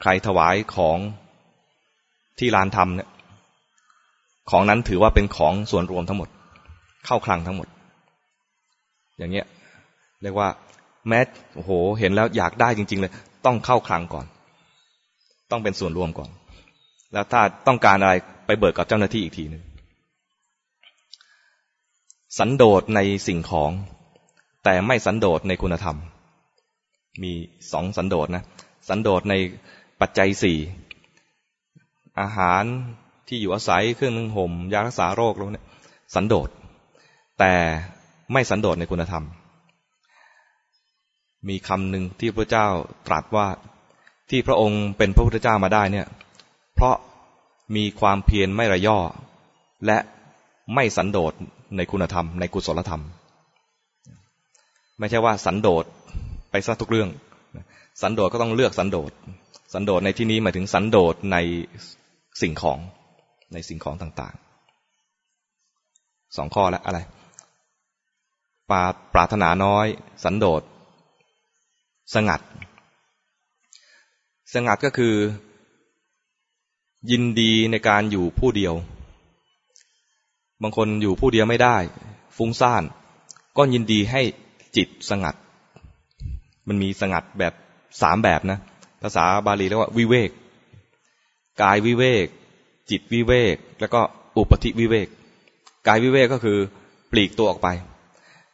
[0.00, 0.98] ใครถวายของ
[2.38, 3.08] ที่ลานธรรมเนี่ย
[4.50, 6.28] ของนั้นถือว่าเป็นของส่วนรวมทั้งหมด
[7.06, 7.68] เข้าคลังทั้งหมด
[9.18, 9.46] อย่างเงี้ย
[10.22, 10.48] เรียกว่า
[11.08, 11.20] แม้
[11.54, 13.12] โอ้โห เห็นแล้วอยากได้จริง ๆ เลย
[13.46, 14.26] ต้องเข้าคลังก่อน
[15.50, 16.30] ต้องเป็นส่วนรวมก่อน
[17.12, 18.14] แล้วถ้าต้องการอะไร
[18.46, 19.62] ไปเบิกกับเจ้าหน้าที่อีกทีหนึ่ง
[22.38, 23.70] สันโดษในสิ่งของ
[24.64, 25.96] แต่ไม่สันโดษในคุณธรรม
[27.22, 27.32] มี
[27.72, 28.44] สองสันโดษนะ
[28.88, 29.34] สันโดษใน
[30.00, 30.58] ปัจจัยสี่
[32.20, 32.64] อาหาร
[33.28, 35.66] ที่อยู่อาศัยเครื่องนึ่งห่มยารักษาโรคแล้วเนี่ย
[36.14, 36.48] สันโดษ
[37.38, 37.52] แต่
[38.32, 39.24] ไม่สันโดษในคุณธรรม
[41.48, 42.66] มีคำหนึ่งที่พระเจ้า
[43.06, 43.46] ตรัสว่า
[44.30, 46.06] ที่พระองค์เป็นพระพุทธเจ้ามาได้เนี่ย
[46.74, 46.96] เพราะ
[47.76, 48.98] มีความเพียรไม่ระย่อ
[49.86, 49.98] และ
[50.74, 51.32] ไม่สันโดษ
[51.76, 53.02] ในคุณธรรม ในกุศลธรรม
[54.98, 55.84] ไม่ใช่ว่าสันโดษ
[56.52, 57.08] ไปซะทุกเรื่อง
[58.02, 59.12] สันโดษก็ต้องเลือกสันโดษ
[59.72, 61.36] สันโดษในที่นี้หมายถึงสันโดษใน
[62.40, 62.78] สิ่งของ
[63.52, 66.98] ในสิ่งของต่างๆ สองข้อแล้วอะไร
[68.70, 68.82] ปา
[69.14, 69.86] ปรารถนาน้อย
[70.24, 70.62] สันโดษ
[72.14, 72.40] สงัด
[74.54, 75.14] สงัดก็คือ
[77.10, 78.74] ยินดีในการอยู่ผู้เดียว
[80.62, 81.76] บางคนอยู่ผู้เดียวไม่ได้
[82.36, 82.82] ฟุ้งซ่าน
[83.56, 84.22] ก็ยินดีให้
[84.76, 85.34] จิตสงัด
[86.68, 87.52] มันมีสงัดแบบ
[88.02, 88.58] สามแบบนะ
[89.02, 90.30] ภาษาบาลีเรียกว่าวิเวก
[91.62, 92.26] กายวิเวก
[92.90, 94.00] จิตวิเวก แล้วก็
[94.36, 95.08] อุปธิวิเวก
[95.86, 96.58] กายวิเวกก็คือ
[97.12, 97.68] ปลีกตัวออกไป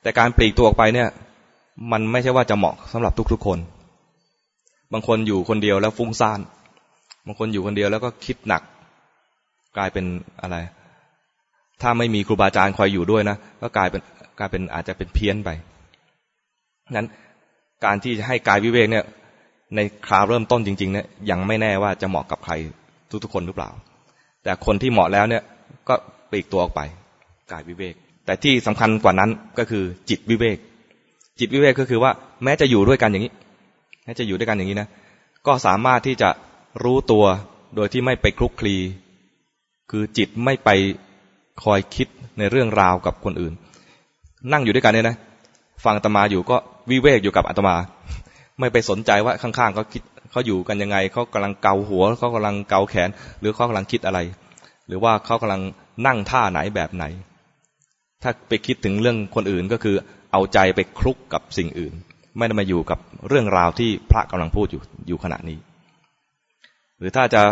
[0.03, 1.09] แต่การปลีกตัวออกไปเนี่ย
[1.93, 3.59] มันไม่ใช่ว่าจะเหมาะสำหรับทุกๆคน
[4.93, 6.41] บางคนอยู่คนเดียวแล้วฟุ้งซ่าน
[7.27, 8.63] บางคนอยู่คนเดียวแล้วก็คิดหนัก
[9.77, 10.05] กลายเป็น
[10.43, 10.57] อะไร
[11.81, 14.03] ถ้าไม่มีครูบาอาจารย์คอยอยู่ด้วยนะ ก็กลายเป็น
[14.39, 15.51] กลายเป็นอาจจะเป็นเพี้ยนไป
[16.97, 17.07] นั้น
[17.85, 19.05] การที่จะให้กายวิเวกเนี่ย
[19.77, 22.53] ในคราวเริ่มต้นจริงๆเนี่ยยังไม่แน่ว่าจะเหมาะกับใคร
[23.23, 23.71] ทุกๆคนหรือเปล่า
[24.45, 25.43] แต่คนที่เหมาะแล้วเนี่ย
[25.89, 25.95] ก็
[26.31, 26.81] ปลีกตัวออกไป
[27.53, 30.59] กายวิเวก แต่ที่สำคัญกว่านั้นก็คือจิตวิเวก
[31.39, 32.13] จิตวิเวกก็คือว่า
[32.45, 33.33] แม้จะอยู่ด้วยกันอย่างนี้
[34.05, 34.89] แม้จะอยู่ด้วยกันอย่างนี้นะ
[35.47, 36.29] ก็สามารถที่จะ
[36.85, 37.25] รู้ตัว
[37.75, 38.77] โดยที่ไม่ไปคลุกคลี
[39.91, 40.71] คือจิตไม่ไป
[41.63, 43.53] คอยคิดในเรื่องราวกับคนอื่น
[44.53, 45.17] นั่งอยู่ด้วยกันเนี่ยนะ
[45.85, 46.57] ฟังตมาอยู่ก็
[46.91, 47.77] วิเวกอยู่กับอาตมา
[48.59, 53.09] ไม่ไปสนใจว่าข้างๆเขาคิดเขาอยู่กันยังไงเขากำลังเกาหัวเขากำลังเกาแขน
[53.41, 54.19] หรือเขากำลังคิดอะไร
[54.89, 55.63] หรือว่าเขากำลัง
[56.07, 57.05] นั่งท่าไหนแบบไหน
[58.23, 59.97] ถ้าไปคิดถึงเรื่องคนอื่นก็คือ
[60.33, 61.93] เอาใจไปคลุกกับสิ่งอื่น
[62.37, 62.99] ไม่ได้มาอยู่กับ
[63.29, 65.59] เรื่องราวที่พระกำลังพูดอยู่อยู่ขณะนี้
[66.99, 67.43] หรือถ้าจะ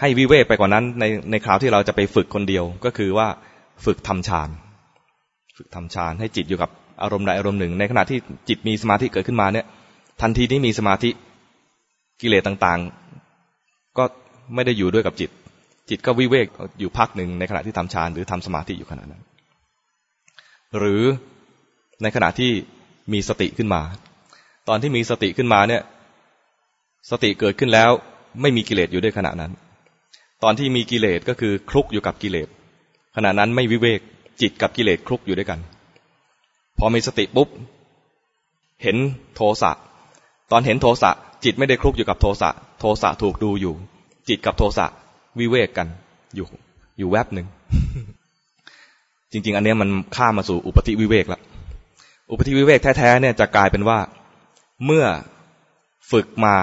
[0.00, 3.28] ให้วิเวกไปกว่านั้นในในคราวที่เราจะไปฝึกคนเดียวก็คือว่า
[3.84, 4.48] ฝึกทำฌาน
[5.56, 6.70] ฝึกทำฌานให้จิตอยู่กับ
[7.02, 9.66] อารมณ์ใดอารมณ์หนึ่ง ในขณะที่จิตมีสมาธิเกิดขึ้นมาเนี่ย
[10.20, 11.10] ทันทีที่มีสมาธิ
[12.20, 14.04] กิเลสต่างๆ ก็
[14.54, 15.30] ไม่ได้อยู่ด้วยกับจิต
[15.88, 16.46] จิตก็วิเวก
[16.80, 19.22] อยู่พักหนึ่งในขณะที่ทำฌานหรือทำสมาธิอยู่ขณะนั้น
[20.78, 21.02] หรือ
[22.02, 22.50] ในขณะที่
[23.12, 23.80] มีสติขึ้นมา
[24.68, 25.82] ตอนที่มีสติขึ้นมาเนี่ย
[27.10, 27.90] สติเกิดขึ้นแล้ว
[28.40, 29.52] ไม่มีกิเลสอยู่ด้วยขณะนั้น
[30.42, 32.48] ตอนที่มีกิเลสก็คือคลุกอยู่กับกิเลส
[33.16, 34.00] ขณะนั้นไม่วิเวก
[34.40, 35.58] จิตกับกิเลสคลุกอยู่ด้วยกัน
[36.78, 37.48] พอมีสติปุ๊บ
[38.82, 38.96] เห็น
[39.34, 39.70] โทสะ
[40.50, 41.10] ตอนเห็นโทสะ
[41.44, 43.74] จิตไม่ได้คลุกอยู่กับโทสะ โทสะถูกดูอยู่
[44.28, 44.86] จิตกับโทสะ
[45.38, 45.88] วิเวกกัน
[46.34, 46.46] อยู่
[46.98, 47.46] อยู่แวบหนึ่ง
[49.32, 51.42] จริง ๆ อันนี้มันข้ามมาสู่อุปธิวิเวกแล้ว
[52.30, 53.98] อุปธิวิเวกแท้ๆเนี่ยจะกลายเป็นว่า
[54.84, 55.04] เมื่อ
[56.10, 56.56] ฝึกมา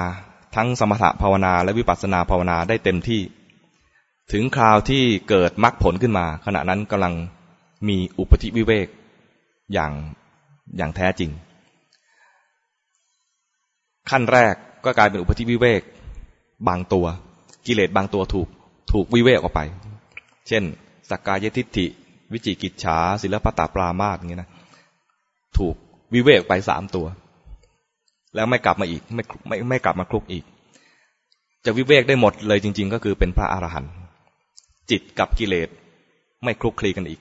[0.55, 3.21] ทั้งสมถะภาวนาและวิปัสสนาภาวนาได้เต็มที่
[4.31, 7.13] ถึงคราวที่เกิดมรรคผลขึ้นมา ขณะนั้นกำลัง
[7.87, 8.87] มีอุปธิวิเวก
[9.73, 9.91] อย่าง
[10.77, 11.31] อย่างแท้จริง
[14.09, 15.81] ขั้นแรกก็กลายเป็นอุปธิวิเวก
[16.67, 17.05] บางตัว
[17.65, 18.47] กิเลสบางตัวถูก
[18.91, 19.61] ถูกวิเวกออกไป
[20.47, 20.63] เช่น
[21.09, 21.85] สักกายทิฏฐิ
[22.33, 24.49] วิจิกิจฉาศิลปตาปรามาสอย่างนี้นะ
[25.57, 25.75] ถูก
[26.13, 27.05] วิเวกไปสามตัว
[28.35, 30.43] แล้วไม่กลับมาอีกไม่ไม่ไม่กลับมาคลุกอีก
[31.65, 33.93] จะวิเวกได้หมดเลยจริง ๆ ก็คือเป็นพระอรหันต์
[34.89, 35.69] จิตกับกิเลส
[36.43, 37.19] ไม่คลุกคลีกันอีก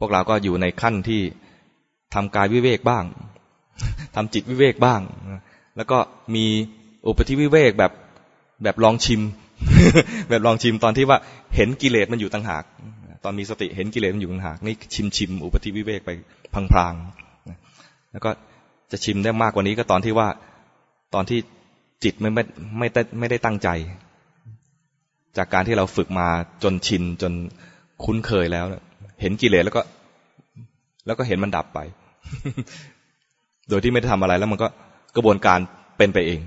[0.00, 1.20] พวกเราก็อยู่ในขั้นที่
[2.14, 3.04] ทำกายวิเวกบ้าง
[4.14, 5.00] ทำจิตวิเวกบ้าง
[5.76, 5.98] แล้วก็
[6.34, 6.46] มี
[7.06, 7.92] อุปธิวิเวกแบบ
[8.62, 9.20] แบบลองชิม
[10.28, 11.18] แบบลองชิมตอนที่ว่า
[11.56, 12.64] เห็นกิเลสมันอยู่ต่างหาก
[13.24, 16.10] ตอนมีสติเห็นกิเลสมันอยู่ต่างหาก นี่ชิมชิมอุปธิวิเวกไป
[16.72, 18.30] พลางๆแล้วก็
[18.90, 20.28] จะชิมได้มากกว่านี้ก็ตอนที่ว่า
[21.14, 21.38] ตอนที่
[22.04, 22.42] จิตไม่ไม่
[22.78, 23.68] ไม่ได้ไม่ได้ตั้งใจ
[25.36, 26.28] จากการที่เราฝึกมา
[26.62, 27.32] จนชินจน
[28.04, 28.66] คุ้นเคยแล้ว
[29.20, 29.82] เห็นกิเลสแล้วก็
[31.06, 31.78] แล้วก็เห็นมันดับไป
[33.68, 34.68] โดยที่ไม่ได้ทำอะไรแล้วมันก็
[35.16, 35.58] กระบวนการ
[35.96, 36.40] เป็นไปเอง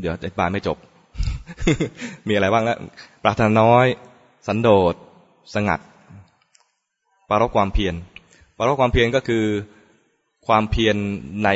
[0.00, 0.76] เดี๋ยวอธิบายไม่จบ
[2.28, 2.78] มีอะไรบ้างแล้ว
[3.22, 3.86] ปรารถนาน้อย
[4.46, 4.94] สันโดษ
[5.54, 5.80] สงัด
[7.28, 7.94] ปารกความเพียร
[8.56, 9.44] ปารกความเพียรก็คือ
[10.46, 10.96] ความเพียร
[11.44, 11.48] ใน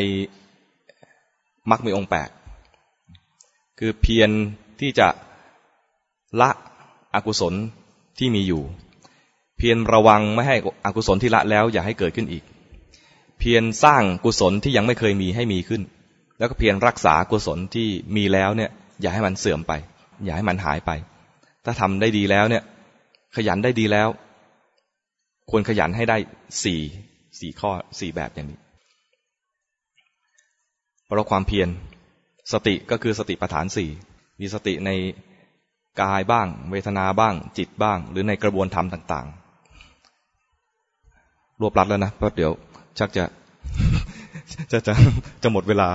[1.71, 2.29] มรรคมีองค์แปด
[3.79, 4.31] คือเพียร
[4.81, 5.09] ที่จะ
[6.41, 6.51] ละ
[7.15, 7.55] อกุศล
[8.19, 8.63] ที่มีอยู่
[9.61, 12.45] เพียรระวังไม่ให้อกุศลที่ละแล้วอย่าให้เกิดขึ้นอีก
[13.39, 15.83] เพียรสร้างกุศลที่ยังไม่เคยมีให้มีขึ้น
[16.39, 18.71] แล้วก็เพียรรักษากุศลที่มีแล้วเนี่ย
[19.01, 19.73] อย่าให้มันเสื่อมไป
[20.25, 20.91] อย่าให้มันหายไป
[21.65, 22.63] ถ้าทำได้ดีแล้วเนี่ย
[23.37, 24.09] ขยันได้ดีแล้ว
[25.51, 26.17] ควรขยันให้ได้
[26.63, 26.81] สี่
[27.41, 28.59] สี่ข้อสี่แบบอย่างนี้
[31.05, 31.69] เพราะความเพียร
[32.53, 33.91] สติก็คือสติปัฏฐานสี่
[34.41, 34.91] มีสติใน
[36.03, 39.27] กายบ้าง เวทนาบ้าง จิตบ้าง หรือในกระบวนธรรมต่าง
[41.61, 42.53] รวบรัดแล้วนะเพราะเดี๋ยว
[42.99, 43.25] ชักจะ
[44.71, 44.93] จะจะ
[45.43, 45.89] จะหมดเวลา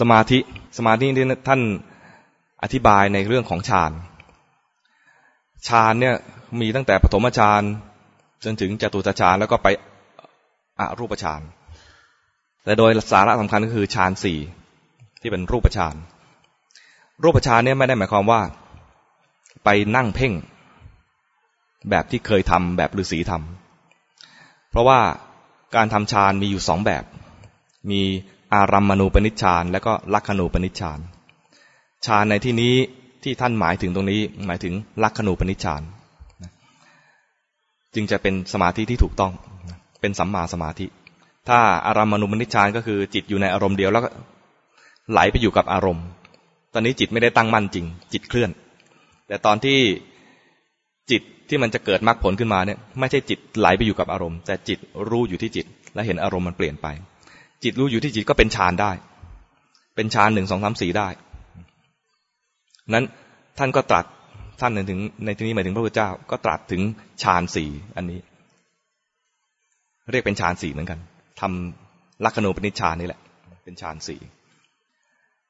[0.00, 0.38] สมาธิ
[0.78, 1.60] สมาธิที่ท่าน
[2.62, 3.92] อธิบายในเรื่องของฌาน
[5.68, 6.14] ฌานเนี่ย
[6.60, 7.62] มีตั้งแต่ปฐมฌาน
[8.44, 9.68] จนถึงจตุตฌานแล้วก็ไป
[10.80, 11.40] อรูปฌาน
[12.64, 14.38] แต่โดยสาระสำคัญก็คือฌานสี่
[15.20, 15.94] ที่เป็นรูปฌาน
[17.22, 18.40] รูปฌานเนี่ยไม่ได้หมายความว่า
[19.64, 20.32] ไปนั่งเพ่ง
[21.90, 23.61] แบบที่เคยทำแบบฤาษีทำ
[24.72, 25.00] เพราะว่า
[25.76, 27.04] การทำฌานมีอยู่สองแบบ
[27.90, 28.00] มี
[28.54, 30.98] อารัมมณูปนิชฌานและก็ลักขณูปนิชฌาน
[32.06, 32.74] ฌานในที่นี้
[33.22, 35.82] ที่ท่านหมายถึงตรงนี้หมายถึงลักขณูปนิชฌาน
[37.94, 39.32] จึงจะเป็นสมาธิที่ถูกต้อง
[40.00, 40.86] เป็นสัมมาสมาธิ
[41.48, 44.10] ถ้าอารามมณูมนิชฌานก็คือจิตอยู่ในอารมณ์เดียวแล้วก็
[45.10, 46.04] ไหลไปอยู่กับอารมณ์
[46.72, 48.50] ตอนนี้จิตไม่ได้ตั้งมั่นจริง จิตเคลื่อน
[49.28, 49.78] แต่ตอนที่
[51.10, 54.78] จิตที่มันจะเกิดมรรคผลขึ้นมาเนี่ย ไม่ใช่จิตไหลไปอยู่กับอารมณ์ แต่จิต
[55.10, 56.86] รู้อยู่ที่จิต และเห็นอารมณ์มันเปลี่ยนไป
[57.64, 58.92] จิตรู้อยู่ที่จิตก็เป็นฌานได้
[59.96, 61.08] เป็นฌานหนึ่งสองสามสี่ได้
[62.92, 63.04] นั้น
[63.58, 64.04] ท่านก็ตรัส
[64.60, 66.82] ท่านถึงในที่นี้หมายถึงพระพุทธเจ้าก็ตรัสถึง
[67.22, 68.18] ฌานสี่อันนี้
[70.10, 70.98] เรียกเป็นฌานสี่เหมือนกัน
[71.40, 73.20] ทำลักขณูปนิชฌานนี่แหละ
[73.64, 74.20] เป็นฌานสี่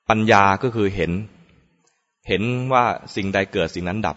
[0.08, 1.12] ปัญญาก็คือเห็น
[2.28, 2.84] เห็นว่า
[3.16, 4.16] สิ่งใดเกิดสิ่งนั้นดับ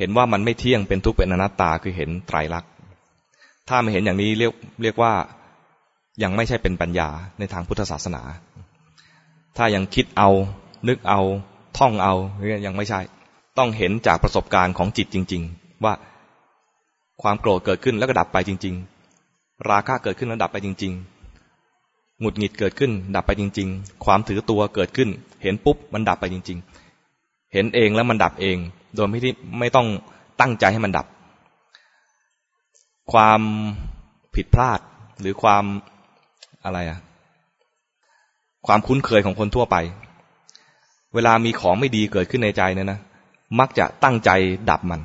[0.00, 2.70] เห็นว่ามันไม่เที่ยงเป็นทุกข์เป็นอนัตตาคือเห็นไตรลักษณ์
[3.68, 5.12] ถ้าไม่เห็นอย่างนี้เรียกเรียกว่า
[6.22, 7.08] ยังไม่ใช่เป็นปัญญา
[7.38, 8.22] ในทางพุทธศาสนา
[9.56, 10.30] ถ้ายังคิดเอา
[10.88, 11.20] นึกเอา
[11.78, 12.14] ท่องเอา
[12.66, 13.00] ยังไม่ใช่
[13.58, 15.94] ต้องเห็นจากประสบการณ์ของจิตจริง ๆ ว่า
[17.22, 18.74] ความโกรธเกิดขึ้นแล้วก็ดับไปจริง
[19.20, 20.92] ๆ ราคะเกิดขึ้นแล้วดับไปจริง
[21.56, 25.08] ๆ หงุดหงิดเกิดขึ้น ดับไปจริง ๆ ความถือตัวเกิดขึ้น
[25.42, 26.58] เห็นปุ๊บมันดับไปจริง
[27.04, 28.58] ๆ เห็นเองแล้วมันดับเอง
[28.94, 29.86] โดยไม่ที่ไม่ต้อง
[30.40, 31.06] ตั้งใจให้มันดับ
[33.12, 33.40] ความ
[34.34, 34.80] ผิดพลาด
[35.20, 35.64] หรือความ
[36.64, 36.98] อะไรอะ
[38.66, 39.76] ความคุ้นเคยของคนทั่วไป
[41.14, 43.00] เวลามีของไม่ดีเกิดขึ้นในใจเนี่ยนะ
[43.58, 44.30] มักจะตั้งใจ
[44.70, 45.00] ดับมัน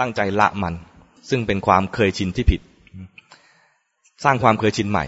[0.00, 0.74] ตั้งใจละมัน
[1.28, 2.60] ซึ่งเป็นความเคยชินที่ผิด
[4.24, 5.04] สร้างความเคยชินใหม่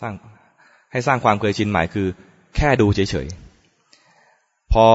[0.00, 0.14] สร้าง
[0.92, 2.06] ให้สร้างความเคยชินใหม่คือ
[2.56, 4.86] แค่ดูเฉยๆพอ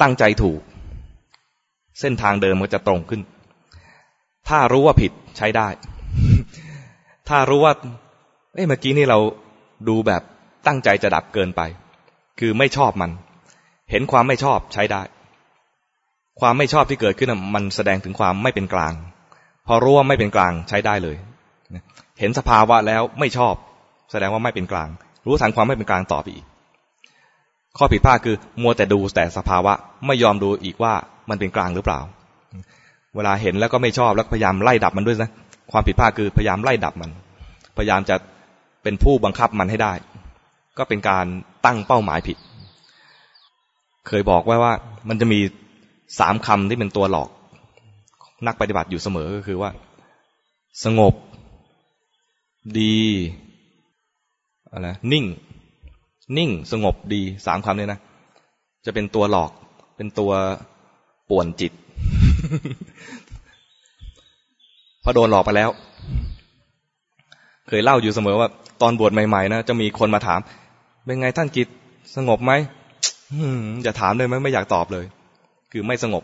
[0.00, 0.60] ตั้งใจถูก
[2.00, 3.20] เส้นทางเดิมมันจะตรงขึ้น
[4.48, 5.68] ถ้ารู้ว่าผิดใช้ได้
[7.28, 7.72] ถ้ารู้ว่า
[8.54, 9.18] เอ้เมื่อกี้นี่เรา
[9.88, 10.22] ดูแบบ
[10.66, 11.60] ตั้งใจจะดับเกินไป
[12.38, 13.10] คือไม่ชอบมัน
[13.90, 15.02] เห็นความไม่ชอบใช้ได้
[16.40, 18.94] ความไม่ชอบที่เกิดขึ้นมันแสดงถึงความไม่เป็นกลาง
[19.66, 21.16] พอรู้ว่าไม่เป็นกลางใช้ได้เลย
[22.20, 23.54] เห็นสภาวะแล้วไม่ชอบ
[24.10, 24.88] แสดงว่าไม่เป็นกลาง
[25.26, 26.46] รู้ทันความไม่เป็นกลางต่อไปอีก
[27.76, 29.72] ข้อผิดพลาดคือมัวแต่ดูแต่สภาวะ
[30.06, 30.92] ไม่ยอมดูอีกว่า
[31.30, 32.00] มันเป็นกลางหรือเปล่า
[33.16, 35.30] เวลาเห็นแล้วก็ไม่ชอบแล้วพยายามไล่ดับมันด้วยนะ
[35.72, 37.10] ความผิดพลาดคือพยายามไล่ดับมัน
[37.76, 38.16] พยายามจะ
[38.82, 39.92] เป็นผู้บังคับมันให้ได้
[40.78, 41.26] ก็เป็นการ
[41.64, 42.36] ตั้งเป้าหมายผิด
[44.08, 44.72] เคยบอกไว้ว่า
[45.08, 45.40] มันจะมี
[46.18, 47.30] สามคำที่เป็นตัวหลอก
[48.46, 49.70] นักปฏิบัติอยู่เสมอก็คือว่า
[50.84, 51.14] สงบ
[52.78, 52.98] ดี
[54.72, 55.24] อะไรนิ่ง
[56.38, 58.00] นิ่งสงบดีสามคำเนี่ยนะ
[58.84, 59.50] จะเป็นตัวหลอก
[59.96, 60.30] เป็นตัว
[61.30, 61.72] ป่วนจิต
[65.02, 65.70] พอโดนหลอกไปแล้ว
[67.68, 68.48] เคยเล่าอยู่เสมอว่า
[68.82, 70.40] ตอนบวชใหม่ๆนะจะมีคนมาถาม
[71.04, 71.68] เป็นไงท่านกิจ
[72.16, 72.52] สงบไหม
[73.82, 75.04] อย่าถามเลยไหมไม่อยากตอบเลย
[75.72, 76.22] คือไม่สงบ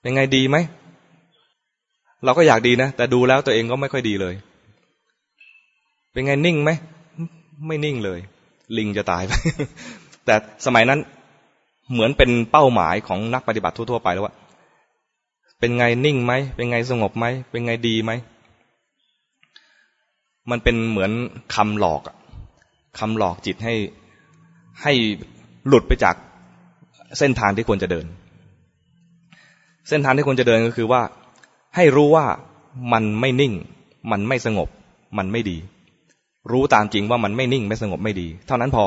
[0.00, 0.56] เป็นไงดีไหม
[2.24, 4.34] เราก็อยากดีนะ แต่ดูแล้วตัวเองก็ไม่ค่อยดีเลย
[6.12, 6.70] เป็นไงนิ่งไหม
[7.66, 8.20] ไม่นิ่งเลย
[8.76, 9.32] ลิงจะตายไป
[10.24, 10.34] แต่
[10.66, 11.00] สมัยนั้น
[11.92, 14.34] เหมือนเป็นเป้าหมายของนักปฏิบัติทั่วๆไปแล้วว่า
[15.60, 18.12] เป็นไงนิ่งไหม เป็นไงสงบไหม เป็นไงดีไหม
[20.50, 21.10] มันเป็นเหมือน
[21.54, 22.02] คำหลอก
[22.98, 23.74] คำหลอกจิตให้
[24.82, 24.92] ให้
[25.68, 26.16] หลุดไปจาก
[27.18, 28.06] เส้นทางที่ควรจะเดิน
[29.88, 31.02] เส้นทางที่ควรจะเดินก็คือว่า
[31.76, 32.26] ให้รู้ว่า
[32.92, 33.52] มันไม่นิ่ง
[34.10, 34.68] มันไม่สงบ
[35.18, 35.56] มันไม่ดี
[36.52, 38.84] รู้ตามจริงว่ามันไม่นิ่งไม่สงบไม่ดี เท่านั้นพอ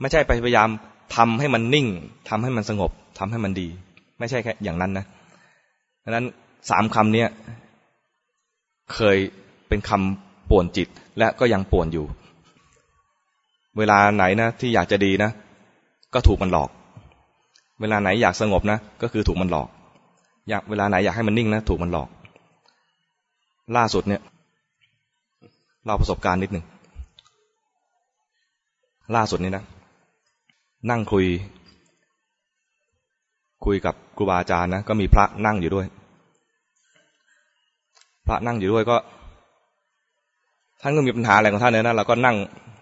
[0.00, 0.68] ไม่ใช่ไปพยายาม
[1.16, 1.86] ทำให้มันนิ่ง
[2.28, 3.68] ทำให้มันสงบทำให้มันดี
[4.18, 5.04] ไม่ใช่แค่อย่างนั้นนะ
[6.04, 6.26] ดังนั้น
[6.70, 7.24] สามคำนี้
[8.94, 9.16] เคย
[9.68, 12.06] เป็นคำป่วนจิต และก็ยังป่วนอยู่
[13.78, 15.30] เวลาไหนนะที่อยากจะดีนะ
[16.14, 16.70] ก็ถูกมันหลอก
[17.80, 19.68] เวลาไหนอยากสงบนะ ก็คือถูกมันหลอก
[20.48, 22.08] อยากเวลาไหนอยากให้มันนิ่งนะ ถูกมันหลอก
[23.76, 24.22] ล่าสุดเนี่ย
[25.86, 26.64] เราประสบการณ์นิดหนึ่ง
[29.14, 29.64] ล่าสุดนี้นะ
[30.90, 31.26] นั่งคุย
[33.64, 35.86] คุยกับครูบาอาจารย์นะ ก็มีพระนั่งอยู่ด้วย
[38.26, 38.96] พระนั่งอยู่ด้วยก็
[40.80, 42.36] ท่านก็มีปัญหาอะไรของท่านเนี่ยนะเราก็นั่ง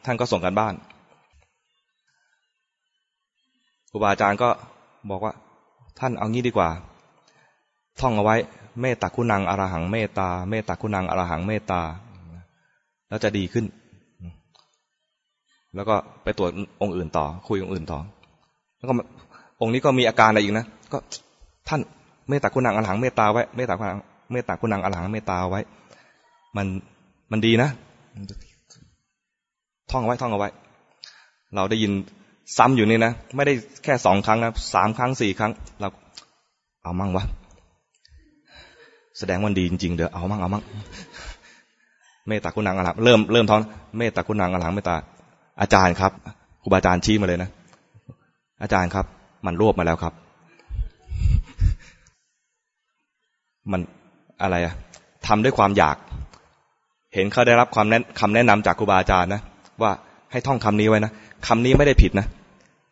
[0.05, 0.75] ท่านก็ส่งกันบ้าน
[3.91, 4.49] ครูบาอาจารย์ก็
[5.11, 5.33] บอกว่า
[5.99, 6.69] ท่านเอางี้ดีกว่า
[8.01, 8.37] ท่องเอาไว้
[8.81, 11.81] เมตตาคุณังอรหังเมตตา เมตตาคุณังอรหังเมตตา
[13.11, 13.65] แล้วจะดีขึ้น
[15.75, 16.51] แล้วก็ไปตรวจ
[16.83, 17.99] องค์อื่นต่อ คุยองค์อื่นต่อ
[18.79, 18.95] แล้วก็
[19.61, 20.99] องค์นี้ก็มีอาการอะไรอีกนะ ก็
[21.69, 21.81] ท่าน
[22.29, 23.99] เมตตาคุณังอรหังเมตตาไว้เมตตาคุณัง
[24.33, 25.61] เมตตาคุณังอรหังเมตตาไว้
[26.57, 26.67] มัน
[27.33, 27.69] มันดีนะ
[29.91, 30.51] ท่องเอาไว้ท่องเอาไว้
[31.55, 31.93] เราได้ยิน
[32.59, 35.89] ซ้ำอยู่นี่นะ ไม่ได้แค่สองครั้งนะสามครั้งสี่ครั้ง เรา
[36.83, 37.25] เอามั่งวะ
[39.19, 40.63] แสดงวันดีจริง ๆ เด้อเอามั่งเอามั่ง
[42.29, 43.63] เมตตาคุณนางอรหังเริ่มเริ่มท้อง
[43.99, 44.97] เมตตาคุณนางอรหังเมตตา
[45.61, 46.13] อาจารย์ครับ
[46.63, 47.51] ครูบาอาจารย์ชี้มาเลยนะ
[48.63, 49.07] อาจารย์ครับ
[49.47, 50.15] มันรวบมาแล้วครับ
[53.73, 53.81] มัน
[54.43, 54.75] อะไรอะ
[55.27, 55.97] ทำด้วยความอยาก
[57.15, 59.41] เห็นเขาได้รับความแนะคำแนะนำจากครูบาอาจารย์นะ
[59.83, 59.93] ว่า
[60.33, 61.13] ให้ท่องคำนี้ไว้นะ
[61.47, 62.27] คำนี้ไม่ได้ผิดนะ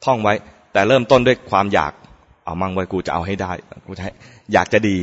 [0.05, 0.35] ท่องไว้
[0.73, 1.93] แต่เริ่มต้นด้วยความอยาก
[2.45, 3.53] เอามั่งไว้กูจะเอาให้ได้
[3.87, 4.05] กูจะ
[4.53, 4.97] อยากจะดี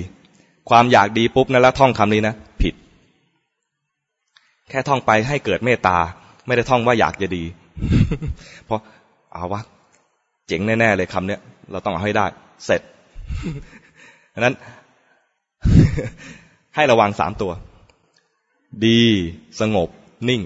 [0.69, 2.73] ความอยากดีปุ๊บนะแล้วท่องคำนี้นะผิด
[4.69, 5.97] แค่ท่องไปให้เกิดเมตตา
[6.45, 7.43] ไม่ได้ท่องว่าอยากจะดี
[8.65, 8.81] เพราะ
[9.33, 9.61] เอาวะ
[10.47, 12.25] เจ๋งแน่ๆเลยคำเนี้ยเราต้องเอาให้ได้
[12.65, 12.81] เสร็จ
[14.33, 14.55] ดังนั้น
[16.75, 17.51] ให้ระวังสามตัว
[18.85, 19.01] ดี
[19.59, 19.89] สงบ
[20.29, 20.41] นิ่ง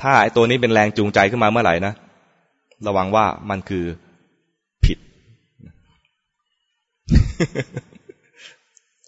[0.00, 1.92] ถ้าไอ้ตัวนี้เป็นแรงจูงใจขึ้นมาเมื่อไหร่นะ
[2.86, 3.84] ระวังว่ามันคือ
[4.84, 4.98] ผิด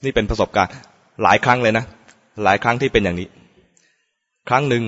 [0.04, 0.72] นี่เป็นประสบการณ์
[1.22, 1.84] หลายครั้งเลยนะ
[2.44, 3.29] หลายครั้งที่เป็นอย่างนี้
[4.48, 4.83] ครั้งหนึ่ง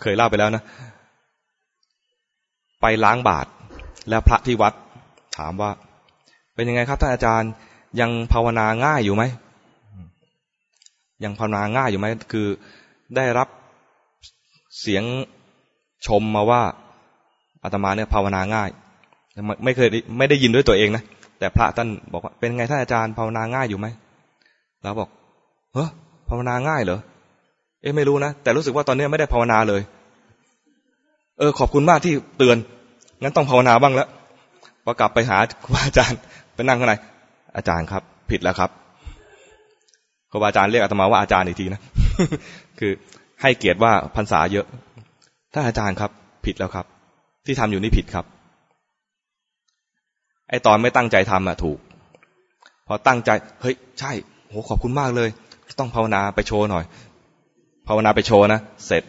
[0.00, 0.62] เคยเล่าไปแล้วนะ
[2.80, 3.48] ไปล้างบาตร
[4.08, 4.74] แล้วพระที่วัด
[5.36, 5.70] ถามว่า
[6.54, 7.50] เป็นยังไงครับท่านอาจารย์
[8.00, 9.24] ยังภาวนาง่ายอยู่ไหม
[11.24, 12.46] ยังภาวนาง่ายอยู่ไหมคือ
[13.16, 13.48] ได้รับ
[14.80, 15.04] เสียง
[16.06, 16.62] ชมมาว่า
[17.62, 18.68] อาตมาเนี่ยภาวนาง่าย
[19.64, 21.02] ไม่เคยไม่ได้ยินด้วยตัวเองนะ
[21.38, 23.86] แต่พระท่านบอกว่าเป็นไงท่านอาจารย์ภาวนาง่ายอยู่ไหม
[24.82, 25.08] เราบอก
[25.74, 25.84] เฮ้
[26.28, 27.00] ภาวนาง่ายเหรอ
[27.82, 29.80] เอ๊ะไม่รู้นะแต่รู้สึกว่าตอนนี้ไม่ได้ภาวนาเลย
[31.38, 32.56] เออ ขอบคุณมากที่เตือน
[33.22, 34.08] งั้นต้องภาวนาบ้างแล้ว
[34.84, 36.18] พอกลับไปหาครูอาจารย์
[36.54, 36.94] ไปนั่งข้างใน
[37.56, 38.70] อาจารย์ครับ ผิดแล้วครับ
[40.30, 41.80] ครูอาจารย์เรียกอาตมาว่าอาจารย์อีกทีนะ
[42.78, 42.92] คือ
[43.42, 44.66] ให้เกียรติว่าพรรษาเยอะ
[45.54, 46.10] ถ้าอาจารย์ครับ
[46.46, 46.86] ผิดแล้วครับ
[47.46, 48.24] ที่ทำอยู่นี่ผิดครับ
[50.48, 51.78] ไอตอนไม่ตั้งใจทำอะถูก
[52.86, 53.30] พอตั้งใจ
[53.62, 54.12] เฮ้ย ใช่
[54.48, 55.28] โหขอบคุณมากเลย
[55.78, 56.84] ต้องภาวนาไปโชว์หน่อย
[57.88, 59.02] ภาวนาไปโชว์นะเสร็จ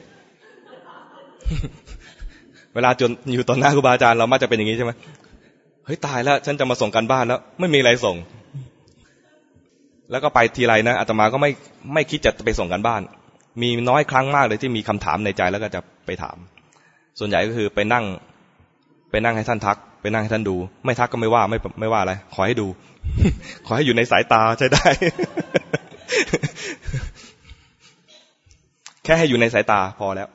[2.75, 4.91] เวลาจนอยู่ตอนหน้าครูบาอาจารย์เรามักจะเป็นอย่างนี้ใช่ไหม
[5.85, 8.15] เฮ้ยตายแล้ว ฉันจะมาส่งกันบ้านแล้ว ไม่มีอะไรส่ง
[10.11, 11.51] แล้วก็ไปทีไรนะอาตมาก็ไม่
[11.93, 13.01] ไม่คิดจะไปส่งกันบ้าน
[13.61, 16.37] มีน้อยครั้งมากเลยที่มีคำถามในใจแล้วก็จะไปถาม
[17.19, 18.05] ส่วนใหญ่ก็คือไปนั่ง
[19.11, 22.67] ไปนั่งให้ท่านทัก ไปนั่งให้ท่านดู ไม่ทักก็ไม่ว่าไม่ไม่ว่าอะไรขอให้ดู
[23.65, 24.87] ขอให้อยู่ในสายตาใช้ได้
[29.03, 30.27] แค่ให้อยู่ในสายตาพอแล้ว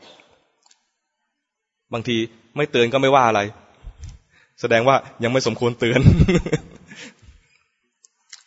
[1.92, 2.16] บางที
[2.56, 3.40] ไม่เตือนก็ไม่ว่าอะไร
[4.60, 6.00] แสดงว่ายังไม่สมควรเตือน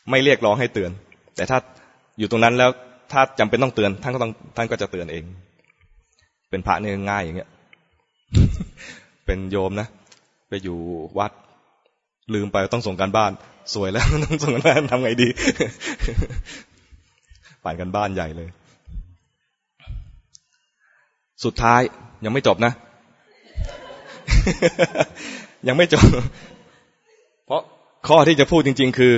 [0.09, 0.91] ไม่เรียกร้องให้เตือน
[1.35, 1.57] แต่ถ้า
[2.19, 2.69] อยู่ตรงนั้นแล้ว
[3.11, 5.23] ถ้าจำเป็นต้องเตือนท่านก็ต้องท่านก็จะเตือนเอง
[6.49, 7.49] เป็นพระเนี่ยง่ายอย่างเงี้ย
[9.25, 9.87] เป็นโยมนะ
[10.49, 10.77] ไปอยู่
[11.19, 11.31] วัด
[12.33, 13.31] ลืมไปต้องส่งการบ้าน
[13.73, 15.27] สวยแล้วต้องส่งการบ้านทำไงดี
[17.63, 18.49] ป่านกันบ้านใหญ่เลย
[21.43, 21.81] สุดท้าย
[22.25, 22.73] ยังไม่จบนะ
[25.67, 26.05] ยังไม่จบ
[27.45, 27.61] เพราะ
[28.07, 29.13] ข้อที่จะพูดจริง ๆ คือ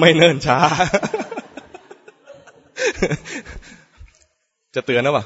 [0.00, 0.58] ไม่เนิ่นช้า
[4.74, 5.24] จะเตือนนะวะ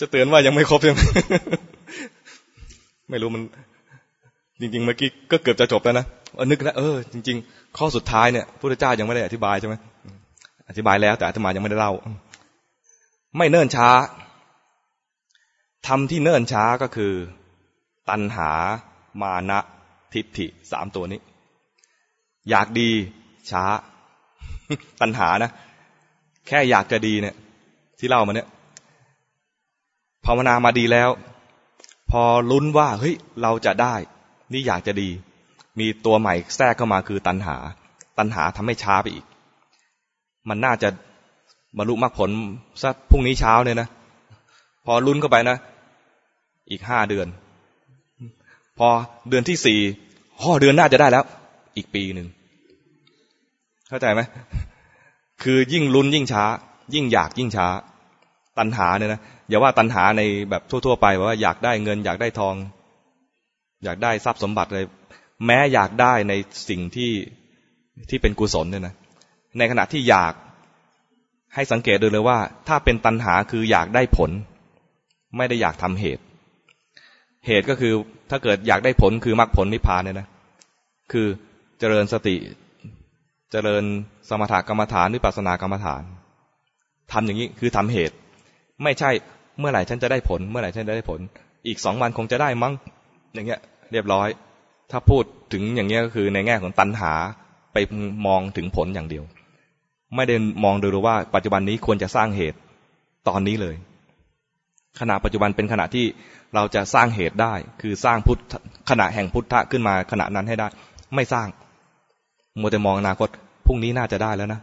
[0.00, 1.00] จะเตือนว่ายังไม่ครบใช่ไหม
[3.10, 3.42] ไม่รู้มัน
[4.60, 6.06] จริง ๆ เมื่อกี้ก็เกือบจะจบแล้วนะ
[6.44, 9.74] นึกนะเออจริง ๆ ข้อสุดท้ายเนี่ยพระเจ้ายังไม่ได้อธิบายใช่ไหม
[10.68, 11.92] อธิบายแล้วแต่อธิบายยังไม่ได้เล่า
[13.36, 13.88] ไม่เนิ่นช้า
[15.86, 17.12] ทำที่เนิ่นช้าก็คือ
[18.08, 18.50] ตัณหา
[19.22, 19.58] มานะ
[20.12, 21.20] ทิฏฐิสามตัวนี้
[22.50, 22.90] อยากดี
[23.50, 23.64] ช้า
[25.00, 25.50] ตัณหานะ
[26.46, 27.36] แค่อยากจะดีเนี่ย
[27.98, 28.48] ที่เล่ามาเนี่ย
[30.24, 31.10] ภาวนามาดีแล้ว
[32.10, 33.94] พอลุ้นว่าเฮ้ยเราจะได้
[34.52, 35.08] นี่อยากจะดี
[35.78, 37.56] มีตัวใหม่แทรกเข้ามาคือตัณหา
[38.18, 39.24] ตัณหาทำให้ช้าไปอีก
[40.48, 40.88] มันน่าจะ
[41.76, 42.30] บรรลุมรรคผล
[42.82, 43.88] สักพรุ่งนี้เช้าเนี่ยนะ
[44.90, 45.56] พอลุ้นเข้าไปนะ
[46.70, 47.26] อีกห้าเดือน
[48.78, 48.88] พอ
[49.28, 49.80] เดือนที่สี่
[50.42, 51.24] ห่อเดือนหน้าจะได้แล้ว
[51.76, 52.26] อีกปีหนึ่ง
[53.88, 54.20] เข้าใจไหม
[55.42, 56.44] คือยิ่งลุ้นยิ่งช้า
[56.94, 57.66] ยิ่งอยากยิ่งช้า
[58.58, 62.54] ตัณหาเนี่ยนะอย่าว่าตัณหาในแบบทั่ว ๆ ไปว่าอยากได้เงิน อยากได้ทอง
[63.84, 64.84] อยากได้ทรัพย์สมบัติเลย
[65.46, 66.32] แม้อยากได้ใน
[66.68, 67.12] สิ่งที่
[68.10, 68.94] ที่เป็นกุศลเนี่ยนะ
[69.58, 70.32] ในขณะที่อยาก
[71.54, 74.32] ให้สังเกตดูเลยว่า ถ้าเป็นตัณหาคืออยากได้ผล
[75.36, 76.22] ไม่ได้อยากทำเหตุ
[77.46, 77.92] เหตุก็คือ
[78.30, 80.28] ถ้าเกิดอยากได้ผลคือมรรคผลนิพพานเนี่ยนะ
[81.12, 81.26] คือ
[81.78, 82.36] เจริญสติ
[83.52, 83.84] เจริญ
[84.28, 86.02] สมถกรรมฐานวิปัสสนากรรมฐาน
[87.12, 88.14] ทำอย่างนี้คือทำเหตุ
[88.82, 89.10] ไม่ใช่
[89.58, 91.20] เมื่อไหร่ฉันจะได้ผล เมื่อไหร่ฉันจะได้ผล
[91.66, 92.72] อีกสองวันคงจะได้มั้ง
[93.34, 93.60] อย่างเงี้ย
[93.92, 94.28] เรียบร้อย
[94.90, 97.12] ถ้าพูดถึงอย่างเงี้ยก็คือในแง่ของตัณหา
[97.72, 97.76] ไป
[98.26, 99.24] มองถึงผลอย่างเดียว
[100.16, 102.58] ไม่ได้มองดูว่าปัจจุบันนี้ควรจะสร้างเหตุ
[103.28, 103.74] ตอนนี้เลย
[105.00, 106.06] ขณะปัจจุบันเป็นขณะที่
[106.54, 108.38] เราจะสร้างเหตุได้ คือสร้างพุทธ
[108.90, 110.68] ขณะแห่งพุทธะขึ้นมาขณะนั้นให้ได้
[111.14, 111.48] ไม่สร้าง
[112.60, 113.28] มัวแต่มองอนาคต
[113.66, 114.60] พรุ่งนี้น่าจะได้แล้วนะ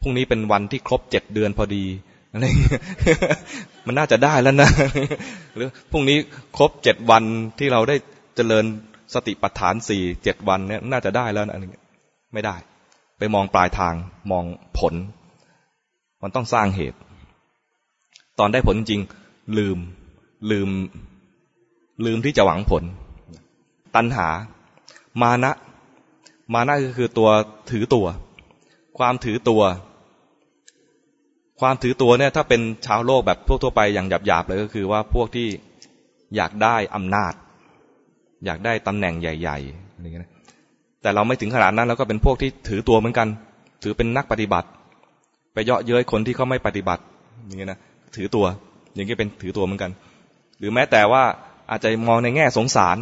[0.00, 1.84] พรุ่งนี้เป็นวันที่ครบเจ็ดเดือนพอดี
[2.32, 2.44] อะไร
[3.86, 4.70] มันน่าจะได้แล้วนะ
[5.54, 6.18] หรือพรุ่งนี้
[6.56, 7.24] ครบเจ็ดวัน
[7.58, 7.96] ที่เราได้
[8.36, 8.64] เจริญ
[9.14, 11.84] สติปัฏฐานสี่เจ็ดวันเนี่ยน่าจะได้แล้วนะอะไรเงี้ย
[12.32, 12.56] ไม่ได้
[13.18, 13.94] ไปมองปลายทาง
[14.32, 14.44] มอง
[14.78, 14.94] ผล
[16.22, 16.98] มันต้องสร้างเหตุ
[18.38, 19.00] ตอนได้ผลจริง
[19.58, 19.78] ลืม
[20.50, 20.68] ลืม
[22.04, 22.84] ลืมที่จะหวังผล
[23.96, 24.28] ตัณหา
[25.22, 25.52] มานะ
[26.54, 27.28] มานะก็คือตัว
[27.70, 28.06] ถือตัว
[28.98, 29.62] ความถือตัว
[31.60, 35.48] ความถือตัวเนี่ย ถ้าเป็นชาวโลกแบบทั่วๆไปอย่างหยาบๆเลยก็คือว่าพวกที่
[36.36, 37.32] อยากได้อำนาจ
[38.44, 40.32] อยากได้ตำแหน่งใหญ่ๆอะไรเงี้ย
[41.02, 43.28] แต่เราไม่ถึงขนาดนั้นเราก็เป็นพวกที่ถือตัวเหมือนกัน
[43.82, 44.68] ถือเป็นนักปฏิบัติ
[45.52, 47.02] ไปเยาะเย้ยคนที่เขาไม่ปฏิบัติ
[47.46, 47.80] อย่างเงี้ยนะ
[48.16, 48.46] ถือตัว
[48.94, 49.90] อย่างนี้เป็นถือตัวเหมือนกัน
[50.58, 51.22] หรือแม้แต่ว่า
[51.70, 52.96] อาจจะมองในแง่สงสาร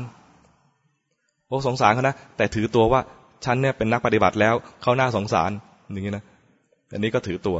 [1.46, 3.00] โอ้สงสารเขานะแต่ถือตัวว่า
[3.44, 5.50] ฉันเนี่ยเป็นนักปฏิบัติแล้วเขาหน้าสงสาร
[5.92, 6.24] อย่างนี้นะ
[6.92, 7.58] อันนี้ก็ถือตัว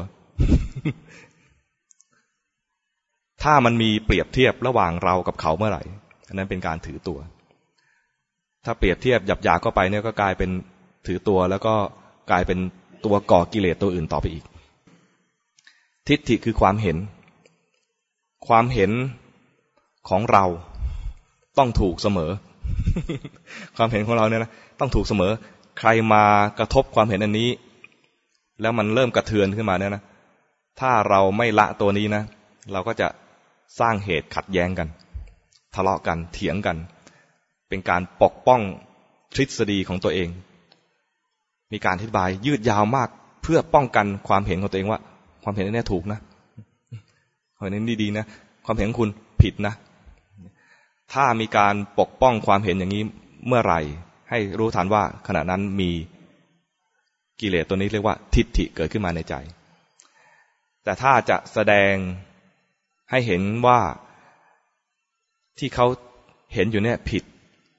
[3.42, 5.82] ถ้ามันมีเปรียบเทียบระหว่างเรากับเขาเมื่อไหร่
[6.28, 7.18] อันนั้นเป็นการถือตัว
[8.64, 10.50] ถ้าเปรียบเทียบหยับยาเข้าไปเนี่ยก็กลายเป็น
[11.06, 11.74] ถือตัวแล้วก็
[12.30, 12.58] กลายเป็น
[13.04, 14.44] ตัวก่อกิเลสตัวอื่นต่อไปอีก
[16.08, 16.96] ทิฏฐิคือความเห็น
[18.48, 18.90] ความเห็น
[20.08, 20.44] ของเรา
[21.58, 22.30] ต้องถูกเสมอ
[23.76, 25.32] ความเห็นของเราเนี่ยนะต้องถูกเสมอ
[25.78, 26.24] ใครมา
[26.58, 27.48] กระทบความเห็นอันนี้
[28.60, 30.02] แล้วมันเริ่มกระเทือนขึ้นมาเนี่ยนะ
[30.80, 32.22] ถ้าเราไม่ละตัวนี้นะ
[32.72, 33.08] เราก็จะ
[33.80, 34.88] สร้างเหตุขัดแย้งกัน
[35.74, 36.76] ทะเลาะกันเถียงกัน
[37.68, 38.60] เป็นการปกป้อง
[39.34, 40.28] ทฤษฎีของตัวเอง
[41.72, 43.08] มีการอธิบายยืดยาวมาก
[43.42, 45.00] เพื่อป้องกันความเห็นของตัวเองว่า
[45.42, 46.20] ความเห็นนี้ถูกนะ
[47.62, 48.24] ความเห็นนี้ดีนะ
[48.64, 49.10] ความเห็นของคุณ
[49.42, 49.74] ผิดนะ
[51.12, 53.02] ถ้ามีการปกป้องความเห็นอย่างนี้
[53.46, 53.80] เมื่อไหร่
[54.30, 55.90] ให้รู้ทันว่าขณะนั้นมี
[57.40, 59.34] กิเลสตัวนี้เรียกว่า ทิฏฐิเกิดขึ้นมาในใจ
[60.84, 61.94] แต่ถ้าจะแสดง
[63.10, 63.80] ให้เห็นว่า
[65.58, 65.86] ที่เขา
[66.54, 67.22] เห็นอยู่เนี่ยผิด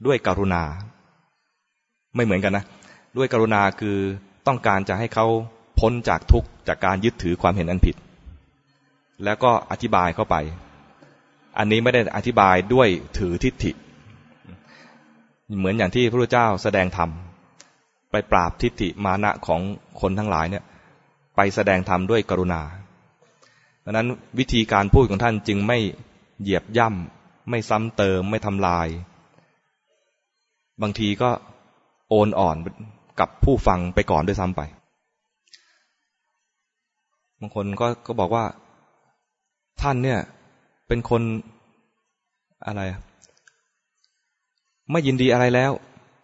[0.06, 0.64] ด้วยกรุณา
[2.16, 2.66] ไม่เหมือนกันนะ
[3.18, 3.98] ด้วยกรุณาคือ
[4.48, 5.26] ต้องการจะให้เขา
[5.80, 7.96] พ้นจากทุกข์จากการยึดถือความเห็นอันผิด
[9.24, 10.36] แล้วก็อธิบายเข้าไป
[11.58, 13.72] อันนี้ไม่ได้อธิบายด้วยถือทิฏฐิ
[15.60, 17.10] เหมือนอย่างที่พระพุทธเจ้าแสดงธรรม
[18.12, 19.62] ไปปราบทิฏฐิมานะของ
[20.02, 20.64] คนทั้งหลายเนี่ย
[21.36, 22.62] ไปแสดงธรรมด้วยกรุณา
[23.84, 24.08] ดังนั้น
[24.40, 25.78] วิธีการพูดของท่านจึงไม่
[26.42, 28.88] เหยียบย่ำไม่ซ้ำเติมไม่ทำลาย
[30.82, 31.30] บางทีก็
[32.10, 32.58] โอนอ่อน
[33.20, 34.62] กับผู้ฟังไปก่อนด้วยซ้ำไป
[37.40, 38.46] บางคนก็ก็บอกว่า
[39.82, 40.20] ท่านเนี่ย
[40.88, 41.22] เป็นคน
[42.68, 42.82] อะไร
[44.92, 45.72] ไม่ยินดีอะไรแล้ว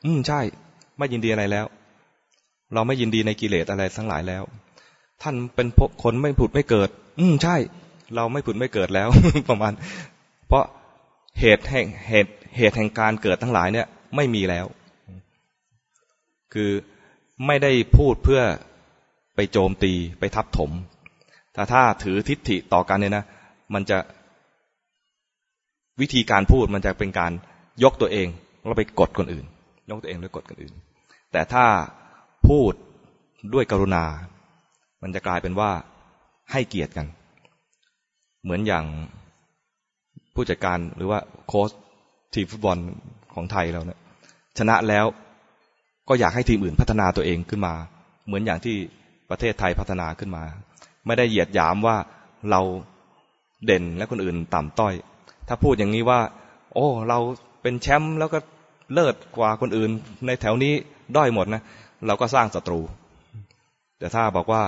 [0.06, 0.40] อืมใช่
[0.98, 1.66] ไม่ยินดีอะไรแล้ว
[2.74, 4.44] เราไม่ยินดีในกิเลสอะไรทั้งหลายแล้ว
[5.22, 5.68] ท่านเป็น
[6.04, 6.90] คนไม่ผุดไม่เกิด
[7.20, 7.56] อืมใช่
[8.16, 9.08] เราไม่ผุดไม่เกิดแล้ว
[9.50, 9.74] ประมาณ
[10.48, 10.64] เพราะ
[11.40, 14.66] เหตุแห่งเหตุเหตุแห่งการเกิดทั้งหลายเนี่ย ไม่มีแล้ว
[16.54, 16.72] คือ
[17.46, 18.42] ไม่ได้พูดเพื่อ
[19.36, 20.72] ไปโจมตีไปทับถม
[21.54, 23.26] แต่ถ้าถือทิฏฐิต่อกันเนี่ยนะ
[23.74, 23.98] มันจะ
[26.02, 27.32] วิธีการพูดมันจะเป็นการ
[27.84, 28.28] ยกตัวเอง
[28.60, 29.46] แล้วไปกดคนอื่น
[29.90, 30.74] ยกตัวเองแล้วกดคนอื่น
[31.32, 31.66] แต่ถ้า
[32.48, 32.74] พูด
[33.54, 34.06] ด้วยกรุณา
[35.02, 35.72] มันจะกลายเป็นว่า
[36.52, 37.08] ให้เกียรติกัน
[38.44, 38.86] เหมือนอย่าง
[40.36, 41.70] ผู้จัดการหรือว่าโค้ช
[42.34, 42.78] ทีมฟุตบอล
[43.34, 44.00] ของไทยเราเนี่ย
[44.58, 45.06] ชนะแล้ว
[46.10, 47.74] ก็อยากให้ทีมอื่นพัฒนาตัวเองขึ้นมา
[48.26, 48.76] เหมือนอย่างที่
[49.30, 50.44] ประเทศไทยพัฒนาขึ้นมา
[51.06, 51.98] ไม่ได้เหยียดหยามว่า
[52.52, 52.62] เรา
[53.66, 54.94] เด่นและคนอื่นต่ำต้อย
[55.48, 56.20] ถ้าพูดอย่างนี้ว่า
[56.74, 57.20] โอ้ เรา
[57.62, 58.40] เป็นแชมป์แล้วก็
[58.94, 59.90] เลิศกว่าคนอื่น
[60.26, 60.74] ในแถวนี้
[61.16, 61.62] ด้อยหมดนะ
[62.08, 62.80] เราก็สร้างศัตรู
[64.00, 64.62] แต่ถ้าบอกว่า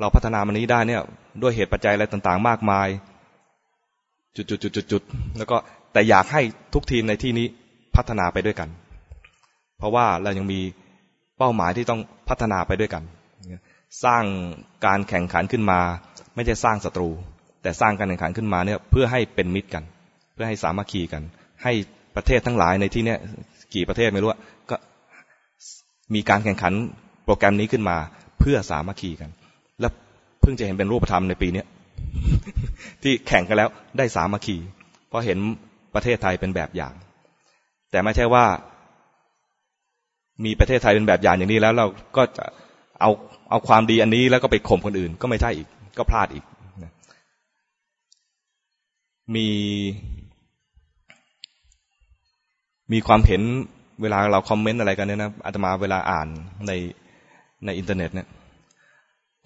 [0.00, 1.02] เราพัฒนามันนี้ได้เนี่ย
[1.42, 2.88] ด้วยเหตุปัจจัยอะไรต่างๆ มากมาย
[4.36, 5.56] จุดๆๆๆแล้วก็
[5.92, 6.42] แต่อยากให้
[6.74, 7.46] ทุกทีมในที่นี้
[7.96, 8.68] พัฒนาไปด้วยกัน
[9.78, 10.60] เพราะว่าเรายังมี
[11.38, 13.02] เป้าหมายที่ต้องพัฒนาไปด้วยกัน
[14.04, 14.24] สร้าง
[14.86, 15.80] การแข่งขันขึ้นมา
[16.34, 17.10] ไม่ใช่สร้างศัตรู
[17.62, 19.84] แต่สร้างการแข่งขันขึ้นมาเนี่ยเพื่อให้เป็นมิตรกัน
[20.34, 21.22] เพื่อให้สามัคคีกัน
[21.62, 21.72] ให้
[22.16, 23.18] ประเทศทั้งหลายในที่เนี้ย
[23.74, 24.30] กี่ประเทศไม่รู้
[24.70, 24.76] ก็
[26.14, 26.72] มีการแข่งขัน
[27.24, 27.96] โปรแกรมนี้ขึ้นมา
[28.40, 29.30] เพื่อสามัคคีกัน
[29.80, 29.92] แล้ว
[30.40, 31.62] เพิ่งจะเห็นเป็นรูปธรรมในปีนี้
[33.02, 34.56] ที่แข่งกันแล้วได้สามัคคี
[35.08, 35.38] เพราะเห็น
[35.94, 36.94] ประเทศไทยเป็นแบบอย่าง
[37.90, 38.44] แต่ไม่ใช่ว่า
[40.44, 41.86] มีประเทศไทยเป็นแบบอย่างอย่างนี้แล้วเรา
[42.16, 42.44] ก็จะ
[43.00, 43.10] เอา
[43.50, 46.44] เอาความดีอันนี้แล้วก็ไปข่มคนอื่น ก็ไม่ใช่อีก ก็พลาดอีก
[49.34, 49.46] มี
[52.92, 53.42] มีความเห็น
[54.02, 56.28] เวลาเรา comment อะไรกันเนี่ยนะอาตมาเวลาอ่าน
[56.66, 56.72] ใน
[57.64, 58.28] ในอินเทอร์เน็ตเนี่ย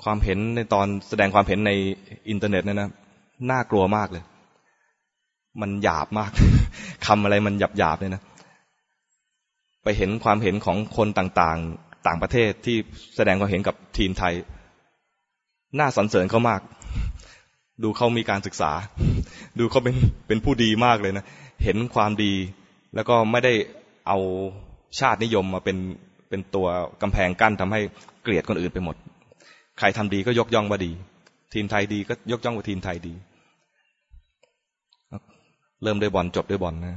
[0.02, 1.72] ความเห็นในตอนแสดงความเห็นใน
[2.30, 2.90] อินเทอร์เน็ตเนี่ยนะ
[3.50, 4.24] น่ากลัวมากเลย
[5.60, 6.30] มันหยาบมาก
[7.06, 8.22] คำอะไรมันหยาบหยาบเลยนะ
[9.82, 12.76] ไปเห็นความเห็นของคนต่างๆ ต่างประเทศที่
[13.16, 14.34] แสดงความเห็นกับทีมไทย
[15.78, 16.60] น่าสรรเสริญเขามาก
[17.82, 18.72] ดูเขามีการศึกษา
[19.58, 19.96] ดูเขาเป็น
[20.26, 21.24] เป็นผู้ดีมากเลยนะ
[21.64, 22.32] เห็นความดี
[22.94, 23.52] แล้วก็ไม่ได้
[24.08, 24.18] เอา
[24.98, 25.76] ชาตินิยมมาเป็น
[26.28, 26.66] เป็นตัว
[27.02, 27.80] กำแพงกั้นทำให้
[28.22, 28.96] เกลียดคนอื่นไปหมด
[29.78, 30.92] ใครทำดีก็ยกย่องว่าดี
[31.54, 33.14] ทีมไทยดีก็ยกย่องว่าทีมไทยดี
[35.82, 36.94] เริ่มด้วยบอลจบด้วยบอลนะ